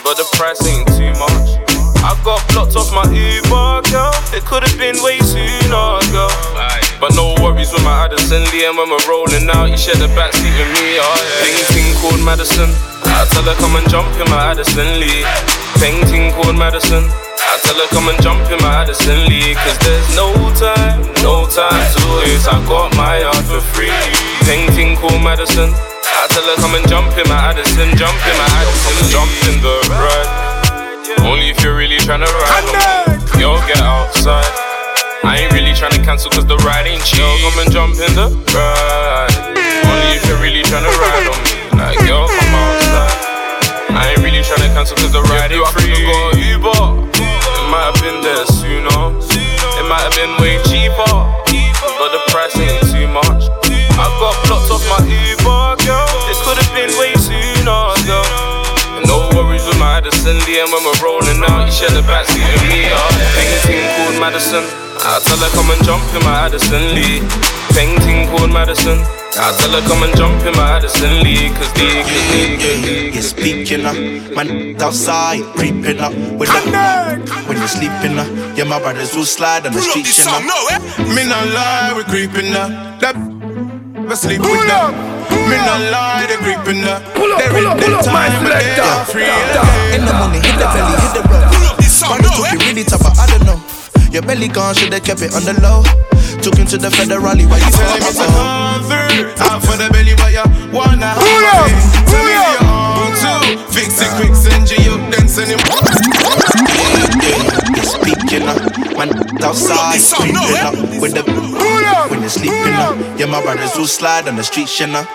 [0.00, 1.60] but the price ain't too much.
[2.00, 4.16] I got blocked off my Uber, girl.
[4.32, 6.32] It could have been way sooner, girl.
[6.96, 10.08] But no worries with my Addison Lee, and when we're rolling out, you share the
[10.16, 11.44] backseat with me, oh yeah.
[11.44, 12.72] Painting called Madison.
[13.12, 15.24] I tell her come and jump in my Addison Lee.
[15.76, 17.04] Painting called Madison.
[17.50, 19.58] I tell her come and jump in my Addison Lee.
[19.58, 22.46] Cause there's no time, no time to waste.
[22.46, 23.90] I got my yard for free.
[24.46, 25.74] Painting called Madison.
[25.74, 29.58] I tell her come and jump in my Addison, jump in my Addison, jump in
[29.66, 30.30] the ride.
[31.26, 33.18] Only if you're really tryna ride.
[33.34, 34.46] Yo, get outside.
[35.26, 37.18] I ain't really trying to cancel cause the ride ain't cheap.
[37.18, 39.34] Yo, come and jump in the ride.
[39.90, 41.52] Only if you're really trying to ride on me.
[41.74, 43.10] Like, yo, come outside.
[43.90, 45.98] I ain't really trying to cancel cause the ride ain't free.
[45.98, 47.10] I got Uber.
[47.70, 48.98] Might have been there sooner.
[49.30, 51.06] It might have been way cheaper.
[52.02, 53.46] But the price ain't too much.
[53.94, 56.10] I got blocked off my Uber, girl.
[56.26, 58.26] It could have been way sooner, girl.
[59.06, 62.68] No worries with my Addison and when we're rolling out, you share the backseat with
[62.68, 62.90] me.
[62.90, 63.06] Uh,
[63.38, 64.89] painting called Madison.
[65.02, 67.24] I tell her come and jump in my Addison Lee.
[67.72, 69.00] Painting called Madison.
[69.40, 72.78] I tell her come and jump in my Addison Lee, cause Lee, cause Lee, cause
[72.84, 73.10] Lee.
[73.16, 73.96] You're speaking up,
[74.36, 77.16] man outside, creeping up with that.
[77.48, 80.60] When you're sleeping up, yeah, my brothers will slide on the street, you know.
[80.68, 80.78] Eh?
[81.16, 82.68] Me not lie, we creeping up.
[83.00, 84.92] That we sleep with them.
[85.48, 87.00] Me not lie, they creeping up.
[87.16, 88.76] Pull up, They pull up, pull up, my time, but they
[89.08, 89.64] selector.
[89.96, 91.48] In the morning, hit the belly, hit the road.
[92.04, 92.54] Brothers took eh?
[92.54, 93.80] it really tough, but I don't know.
[94.10, 95.86] Your belly gone, should've kept it on the low.
[96.42, 99.30] Took him to the federally, why you Telling me to come through.
[99.38, 100.42] Out for the belly, but you
[100.74, 101.78] wanna have my thing.
[102.10, 103.54] Tell me you're on too.
[103.70, 105.62] Fix it quick, send you up, then send him.
[107.70, 108.58] You're speaking up,
[108.98, 109.14] man
[109.46, 111.22] outside, creeping up with eh?
[111.22, 112.10] the.
[112.10, 115.06] When you're sleeping up, yeah, my brothers will slide on the streets, you know.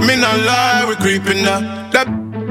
[0.00, 1.92] Me not lie, we creeping up.
[1.92, 2.08] That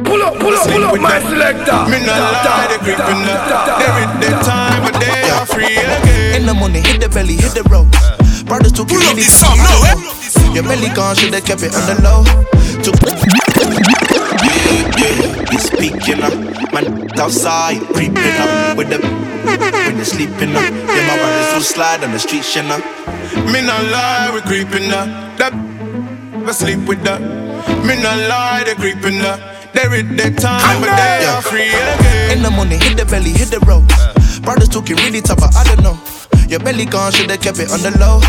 [0.10, 1.86] Pull up, pull up, pull up, my selector.
[1.86, 3.78] Me not lie, they creeping up.
[3.78, 4.79] They read the time, but they are
[5.50, 6.42] free again.
[6.42, 7.90] In the morning, hit the belly, hit the road.
[8.46, 10.56] Brothers took it really tough, I don't.
[10.56, 12.24] Your belly gone, should've kept it on the low.
[12.82, 12.96] Took
[15.00, 16.34] yeah, yeah, you're speaking up,
[16.74, 16.86] man
[17.20, 19.00] outside, creeping up with the.
[19.00, 22.80] When you're sleeping up, yeah, my brothers will slide on the streets, you know.
[23.52, 25.08] Me not lie, we creeping up.
[25.38, 25.54] That
[26.34, 27.22] we sleep with that.
[27.86, 29.40] Me not lie, they creeping up.
[29.74, 32.38] They read the time, but they are free again.
[32.38, 33.86] In the morning, hit the belly, hit the road.
[34.42, 35.98] Brothers took it really tough, but I don't know.
[36.50, 38.22] Your belly gone, should've kept it on the low.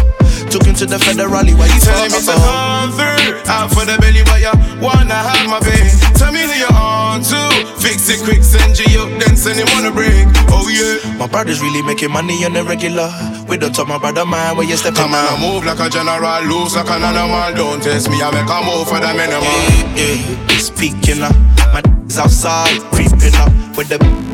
[0.52, 3.40] Took him to the federally, why you Telling me to come through.
[3.48, 5.88] Out for the belly, but you wanna have my baby.
[6.20, 7.40] Tell me who you're on to.
[7.80, 10.28] Fix it quick, send you up, then send him on a break.
[10.52, 11.00] Oh yeah.
[11.16, 13.08] My brother's really making money on the regular.
[13.48, 15.88] We don't talk my brother man where you stepping Come on, I move like a
[15.88, 17.56] general, loose like an animal.
[17.56, 19.48] Don't test me, I make a move for the minimum.
[19.96, 21.36] Yeah, yeah, speaking up.
[21.72, 24.30] My is outside, creeping up with the.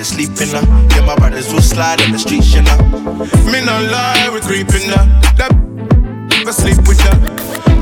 [0.00, 2.78] When you're sleeping up, yeah, my brothers will slide on the streets, you know.
[3.52, 5.06] Me not lie, we creeping up.
[5.36, 5.52] That
[6.42, 7.20] we sleep with that.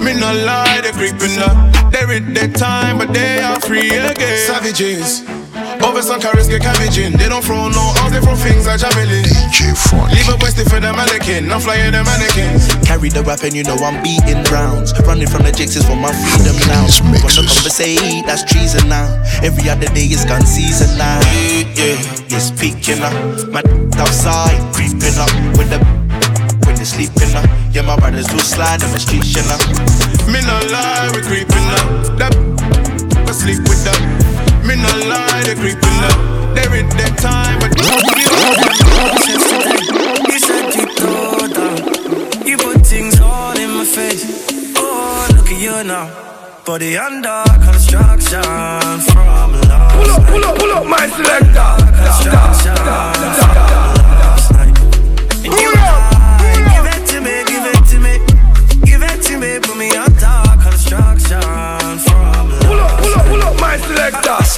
[0.03, 1.93] Me not lie, they creeping up.
[1.93, 4.37] They read the time, but they are free again.
[4.49, 5.38] Savages.
[5.83, 7.13] Over some carrots get cabbage in.
[7.15, 9.23] They don't throw no arms, they throw things like javelin.
[9.25, 10.15] DJ Funky.
[10.17, 11.51] Leave a westy for the mannequin.
[11.51, 12.67] I'm flying the mannequins.
[12.87, 14.93] Carry the rap and you know I'm beating rounds.
[15.07, 16.87] Running from the jakes is for my freedom now.
[16.91, 19.07] From the conversate, that's treason now.
[19.43, 21.21] Every other day is gun season now.
[21.31, 23.15] Yeah, yeah, you're speaking up.
[23.49, 23.63] My
[23.99, 25.79] outside, creeping up with the.
[26.67, 29.59] When you're sleeping up, yeah, my brothers will slide on the streets, you know.
[30.29, 32.19] Me not lie, we creeping up.
[32.19, 32.35] That
[33.25, 34.28] we sleep with that.
[34.69, 36.55] Me not lie, they creeping up.
[36.55, 37.73] They read the time, but
[40.29, 42.47] You said you thought down.
[42.47, 44.45] You put things all in my face.
[44.77, 46.11] Oh, look at you now.
[46.67, 48.43] Body under construction
[49.09, 51.71] from last Pull up, pull up, pull up, my selector.
[52.05, 53.15] Construction from
[54.21, 54.77] last night.
[55.49, 56.69] And you lie.
[56.75, 58.21] Give it to me, give it to me.
[58.85, 60.08] Give it to me, put me under
[64.11, 64.49] selector.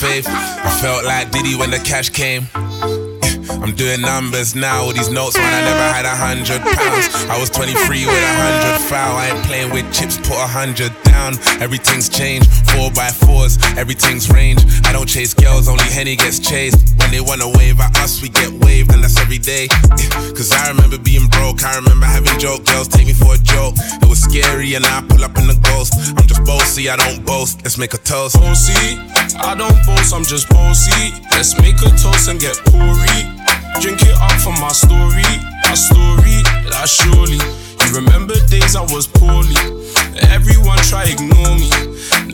[0.00, 0.26] Faith.
[0.26, 2.48] I felt like Diddy when the cash came.
[3.60, 4.84] I'm doing numbers now.
[4.84, 7.12] All these notes, man, I never had a hundred pounds.
[7.28, 9.16] I was 23 with a hundred foul.
[9.16, 11.36] I ain't playing with chips, put a hundred down.
[11.60, 14.64] Everything's changed, four by fours, everything's range.
[14.86, 16.96] I don't chase girls, only Henny gets chased.
[16.98, 19.68] When they wanna wave at us, we get waved, and that's every day.
[20.38, 23.74] Cause I remember being broke, I remember having joke girls take me for a joke.
[24.00, 25.92] It was scary, and I pull up in the ghost.
[26.16, 27.60] I'm just bossy, I don't boast.
[27.64, 28.40] Let's make a toast.
[28.40, 28.96] Bossy,
[29.42, 31.12] I don't boast, I'm just bossy.
[31.32, 33.24] Let's make a toast and get poury.
[33.80, 35.24] Drink it up for my story,
[35.64, 37.40] my story, that surely.
[37.40, 39.56] You remember days I was poorly.
[40.28, 41.72] Everyone try ignore me.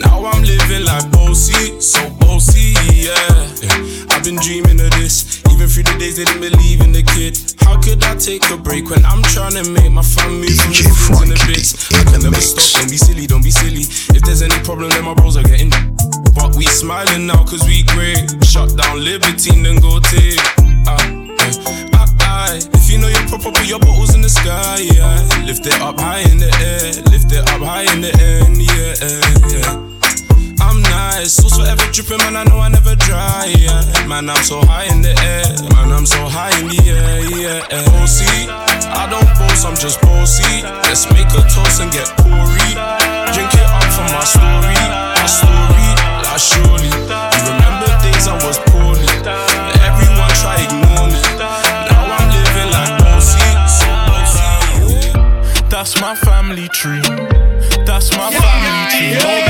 [0.02, 3.14] Now I'm living like bossy, so bossy, yeah.
[4.10, 5.40] I've been dreaming of this.
[5.48, 7.38] Even through the days they didn't believe in the kid.
[7.62, 11.22] How could I take a break when I'm trying to make my family from the
[11.22, 11.92] and the bits?
[11.94, 12.82] I can never stop.
[12.82, 13.86] Don't be silly, don't be silly.
[14.10, 15.95] If there's any problem, then my bros are getting.
[16.56, 18.24] We smiling now cause we great.
[18.44, 20.40] Shut down libertine, then go take.
[20.88, 21.26] Uh,
[22.72, 25.18] if you know you're proper, put your bottles in the sky, yeah.
[25.44, 28.94] Lift it up high in the air, lift it up high in the air, yeah,
[29.50, 29.86] yeah.
[30.62, 32.36] I'm nice, sauce forever dripping, man.
[32.36, 33.82] I know I never dry, yeah.
[34.06, 35.92] Man, I'm so high in the air, man.
[35.92, 37.66] I'm so high in the air, yeah.
[37.70, 37.84] yeah.
[37.90, 40.62] Bossy, I don't boast, I'm just bossy.
[40.86, 42.70] Let's make a toast and get poury.
[43.34, 44.78] Drink it up for my story,
[45.18, 45.90] my story,
[46.36, 46.88] like surely.
[46.88, 49.08] You remember days I was poorly,
[49.88, 51.20] everyone try ignore me.
[51.40, 53.40] Now I'm living like Bossy.
[53.76, 55.12] So Bossy.
[55.70, 57.00] That's my family tree.
[57.86, 59.45] That's my family tree.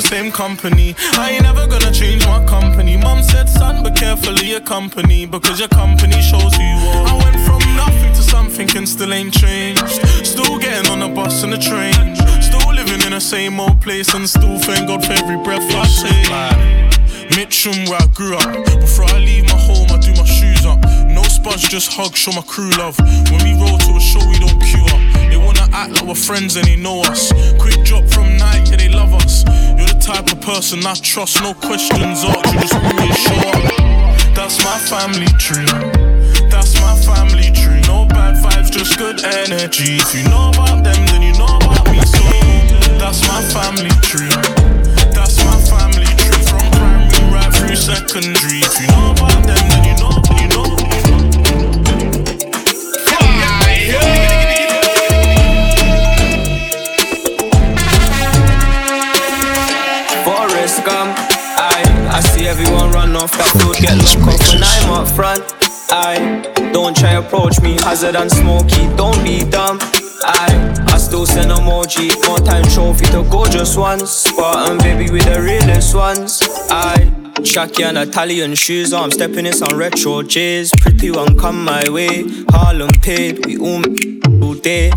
[0.00, 0.94] The same company.
[1.14, 2.96] I ain't never gonna change my company.
[2.96, 7.06] Mom said, son, be careful of your company because your company shows who you are.
[7.08, 9.98] I went from nothing to something and still ain't changed.
[10.24, 14.14] Still getting on the bus and the train Still living in the same old place
[14.14, 17.36] and still thank God for every breath I take.
[17.36, 18.50] Mitcham, where I grew up.
[18.80, 20.78] Before I leave my home, I do my shoes up.
[21.10, 22.96] No sponge, just hug, show my crew love.
[23.30, 25.02] When we roll to a show, we don't queue up.
[25.30, 27.32] They wanna act like we're friends and they know us.
[27.58, 29.44] Quick drop from night, yeah, they love us.
[30.08, 33.60] Type of person I trust, no questions asked, you just up.
[34.32, 35.68] That's my family tree.
[36.48, 37.84] That's my family tree.
[37.84, 40.00] No bad vibes, just good energy.
[40.00, 42.00] If you know about them, then you know about me.
[42.08, 42.24] So
[42.96, 44.32] that's my family tree.
[45.12, 46.40] That's my family tree.
[46.40, 48.64] From primary right through secondary.
[48.64, 49.97] If you know about them, then you
[63.18, 65.42] off that road, get locked off when I'm up front.
[65.90, 69.78] I don't try approach me, hazard and smoky, don't be dumb.
[70.22, 74.10] I I still send emoji, more time trophy to gorgeous ones.
[74.10, 76.42] Spartan baby with the realest ones.
[76.70, 76.94] I
[77.42, 80.72] Shaki and Italian shoes, I'm stepping in some retro J's.
[80.80, 84.17] Pretty one come my way, Harlem paid, we all all
[84.62, 84.90] day.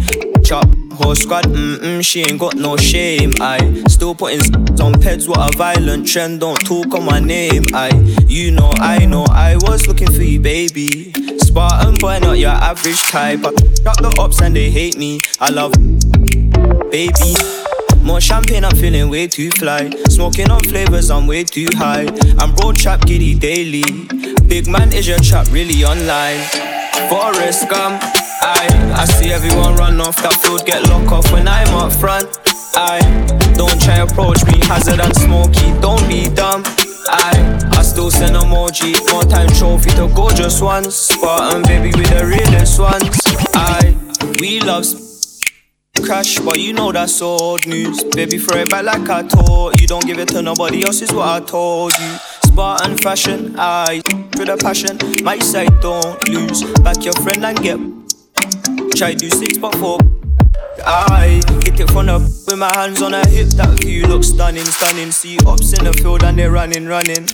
[0.44, 0.68] Chop
[1.02, 3.32] whole squad, mm-mm, she ain't got no shame.
[3.42, 4.42] I still putting
[4.82, 6.42] on peds, what a violent trend.
[6.42, 7.66] Don't talk on my name.
[7.74, 7.90] I,
[8.28, 11.12] you know, I know, I was looking for you, baby.
[11.40, 13.40] Spartan boy, not your average type.
[13.40, 13.52] I
[13.84, 15.20] got the ups and they hate me.
[15.40, 15.74] I love
[16.92, 17.36] baby.
[18.04, 19.90] More champagne, I'm feeling way too fly.
[20.10, 22.08] Smoking on flavors, I'm way too high.
[22.40, 23.84] I'm road trap giddy daily.
[24.48, 26.42] Big man, is your trap really online?
[27.10, 28.02] Forrest Gump,
[28.41, 32.27] I I see everyone run off that field, get locked off when I'm up front.
[32.76, 32.99] I
[33.55, 36.63] don't try approach me, hazard and smoky, don't be dumb.
[37.07, 40.95] I I still send emoji, more time trophy to gorgeous ones.
[40.95, 43.19] Spartan baby with the realest ones.
[43.53, 43.95] I
[44.39, 44.85] we love
[46.03, 48.03] crash, but you know that's old news.
[48.15, 49.88] Baby, throw it back like I told you.
[49.88, 52.18] Don't give it to nobody else, is what I told you.
[52.45, 54.01] Spartan fashion, I
[54.38, 54.97] with a passion.
[55.23, 56.63] My side don't lose.
[56.81, 58.01] Back your friend and get
[58.95, 59.97] Try do six but four.
[60.85, 63.49] I hit it from the with my hands on her hip.
[63.57, 65.11] That view looks stunning, stunning.
[65.11, 67.27] See ups in the field and they're running, running.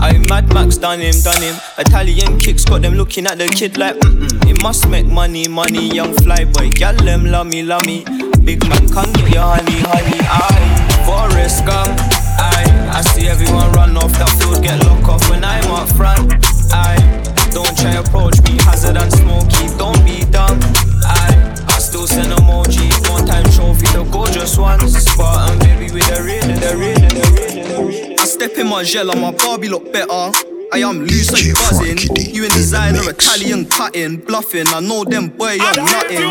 [0.00, 1.56] I Mad Max done him, done him.
[1.78, 4.50] Italian kicks got them looking at the kid like, mm-mm.
[4.50, 6.70] It must make money, money, young fly boy.
[6.70, 8.04] Gal them love me, love me.
[8.44, 10.20] Big man can't get your honey, honey.
[10.28, 10.52] I
[11.04, 11.98] Forrest Gump.
[12.38, 16.32] I I see everyone run off that field, get locked off when I'm up front.
[16.72, 16.96] I
[17.52, 19.68] don't try approach me, hazard and smoky.
[19.78, 20.60] Don't be dumb.
[21.86, 22.90] I I still send emoji.
[23.10, 24.96] One time trophy, the gorgeous ones.
[24.96, 28.20] Spartan baby with the real, the real, the real, the real.
[28.20, 30.32] I step in my gel and my Barbie look better.
[30.72, 31.98] I am loose and buzzing.
[32.34, 34.66] You in designer, Italian cutting, bluffing.
[34.68, 36.26] I know them boy you're nothing.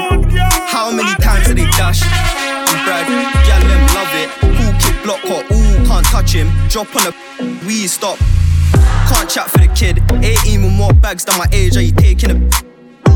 [0.67, 2.03] How many times did they dash?
[2.03, 3.07] And brag,
[3.47, 4.29] gal them love it.
[4.59, 6.51] Cool kid block hot, ooh can't touch him.
[6.67, 8.17] Drop on the we stop.
[9.07, 10.03] Can't chat for the kid.
[10.21, 11.77] 18 with more bags than my age.
[11.77, 12.74] Are you taking a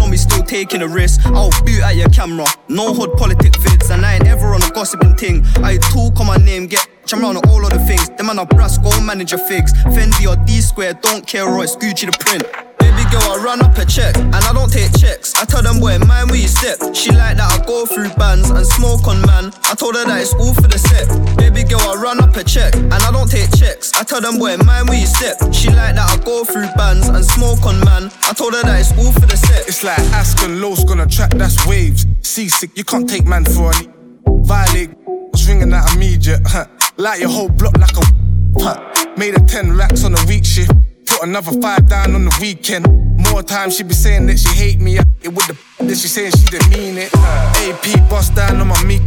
[0.09, 1.21] on me still taking a risk.
[1.25, 2.45] I'll boot at your camera.
[2.67, 5.45] No hood politic vids, and I ain't ever on a gossiping thing.
[5.63, 8.09] I talk on my name, get I'm around all of the things.
[8.09, 9.73] Them man are brass, go manage your figs.
[9.95, 12.68] Fendi or D square, don't care, or it's Gucci the print.
[13.09, 15.33] Girl, I run up a check, and I don't take checks.
[15.33, 16.77] I tell them, boy, mind where you step.
[16.93, 19.51] She like that I go through bands and smoke on man.
[19.65, 21.09] I told her that it's all for the set.
[21.35, 23.93] Baby girl, I run up a check, and I don't take checks.
[23.97, 25.41] I tell them, boy, mind where you step.
[25.51, 28.13] She like that I go through bands and smoke on man.
[28.29, 29.65] I told her that it's all for the set.
[29.67, 32.05] It's like Askin Lowe's gonna track, that's waves.
[32.21, 33.89] Seasick, you can't take man for any.
[34.45, 34.93] Violate,
[35.33, 36.65] was ringing that immediate, huh?
[36.97, 38.05] Light your whole block like a
[38.61, 38.77] huh.
[39.17, 40.71] Made a 10 racks on a week shift.
[41.09, 42.85] Put another five down on the weekend.
[43.17, 44.97] More time she be saying that she hate me.
[44.97, 47.09] It with the that she saying she didn't mean it.
[47.15, 49.01] AP bust down on my meat.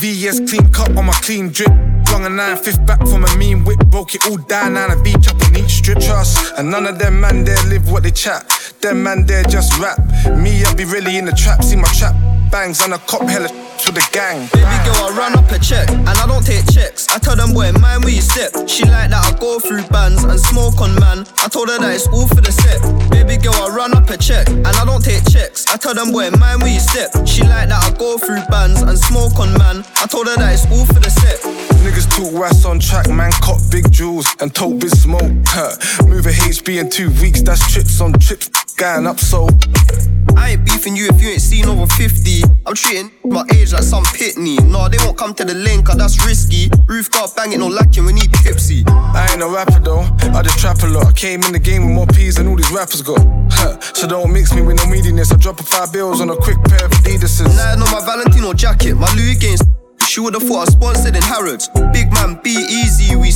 [0.00, 1.70] VS clean cut on my clean drip.
[2.12, 3.78] Long a nine fifth back from a mean whip.
[3.86, 6.00] Broke it all down on a beach up on each strip.
[6.00, 6.52] Trust.
[6.58, 8.46] And none of them man there live what they chat.
[8.80, 9.98] Them man there just rap.
[10.36, 11.62] Me, I be really in the trap.
[11.62, 14.46] See my trap bangs and a cop hella to the gang.
[14.52, 17.08] Baby girl, I run up a check, and I don't take checks.
[17.08, 18.52] I tell them, boy, mind where you step.
[18.68, 21.26] She like that I go through bands and smoke on man.
[21.40, 22.78] I told her that it's all for the set.
[23.10, 25.66] Baby girl, I run up a check, and I don't take checks.
[25.66, 27.10] I tell them, boy, mind where you step.
[27.26, 29.82] She like that I go through bands and smoke on man.
[29.96, 31.71] I told her that it's all for the set.
[31.82, 35.32] Niggas talk wax on track, man, cop big jewels and tote big smoke.
[35.46, 35.74] Huh.
[36.06, 39.48] Move a HB in two weeks, that's trips on trips, going up so.
[40.36, 42.42] I ain't beefing you if you ain't seen over 50.
[42.66, 44.62] I'm treating my age like some pitney.
[44.64, 46.70] Nah, they won't come to the lane, cause that's risky.
[46.86, 48.84] Rooftop banging, no lacking, we need tipsy.
[48.86, 50.06] I ain't a rapper though,
[50.38, 51.06] I just trap a lot.
[51.06, 53.18] I came in the game with more peas than all these rappers got.
[53.50, 53.80] Huh.
[53.80, 55.32] So don't mix me with no meatiness.
[55.32, 57.56] I drop a five bills on a quick pair of Adidas's.
[57.56, 59.62] Nah, no, my Valentino jacket, my Louis Gaines.
[60.12, 61.70] She would've thought I sponsored in Harrods.
[61.90, 63.28] Big man, be easy, we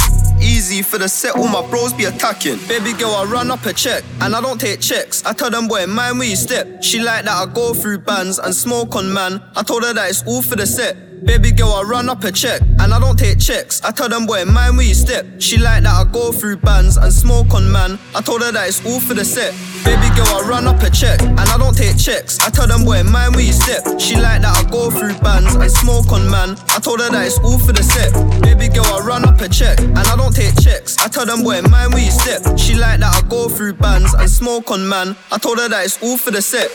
[0.42, 1.34] easy for the set.
[1.34, 2.58] All my bros be attacking.
[2.68, 5.24] Baby girl, I run up a check, and I don't take checks.
[5.24, 6.82] I tell them, boy, mind where you step.
[6.82, 9.42] She like that I go through bands and smoke on man.
[9.56, 10.98] I told her that it's all for the set.
[11.24, 13.82] Baby girl, I run up a check, and I don't take checks.
[13.82, 15.24] I tell them, boy, mind where you step.
[15.38, 17.98] She like that I go through bands and smoke on man.
[18.14, 19.54] I told her that it's all for the set.
[19.84, 22.38] Baby girl, I run up a check, and I don't take checks.
[22.40, 23.82] I tell them, boy, mind where you step.
[23.98, 26.56] She like that I go through bands and smoke on man.
[26.68, 28.12] I told her that it's all for the set.
[28.42, 30.98] Baby girl, I run up a check, and I don't take checks.
[30.98, 32.58] I tell them, boy, mind where you step.
[32.58, 35.16] She like that I go through bands and smoke on man.
[35.32, 36.70] I told her that it's all for the set.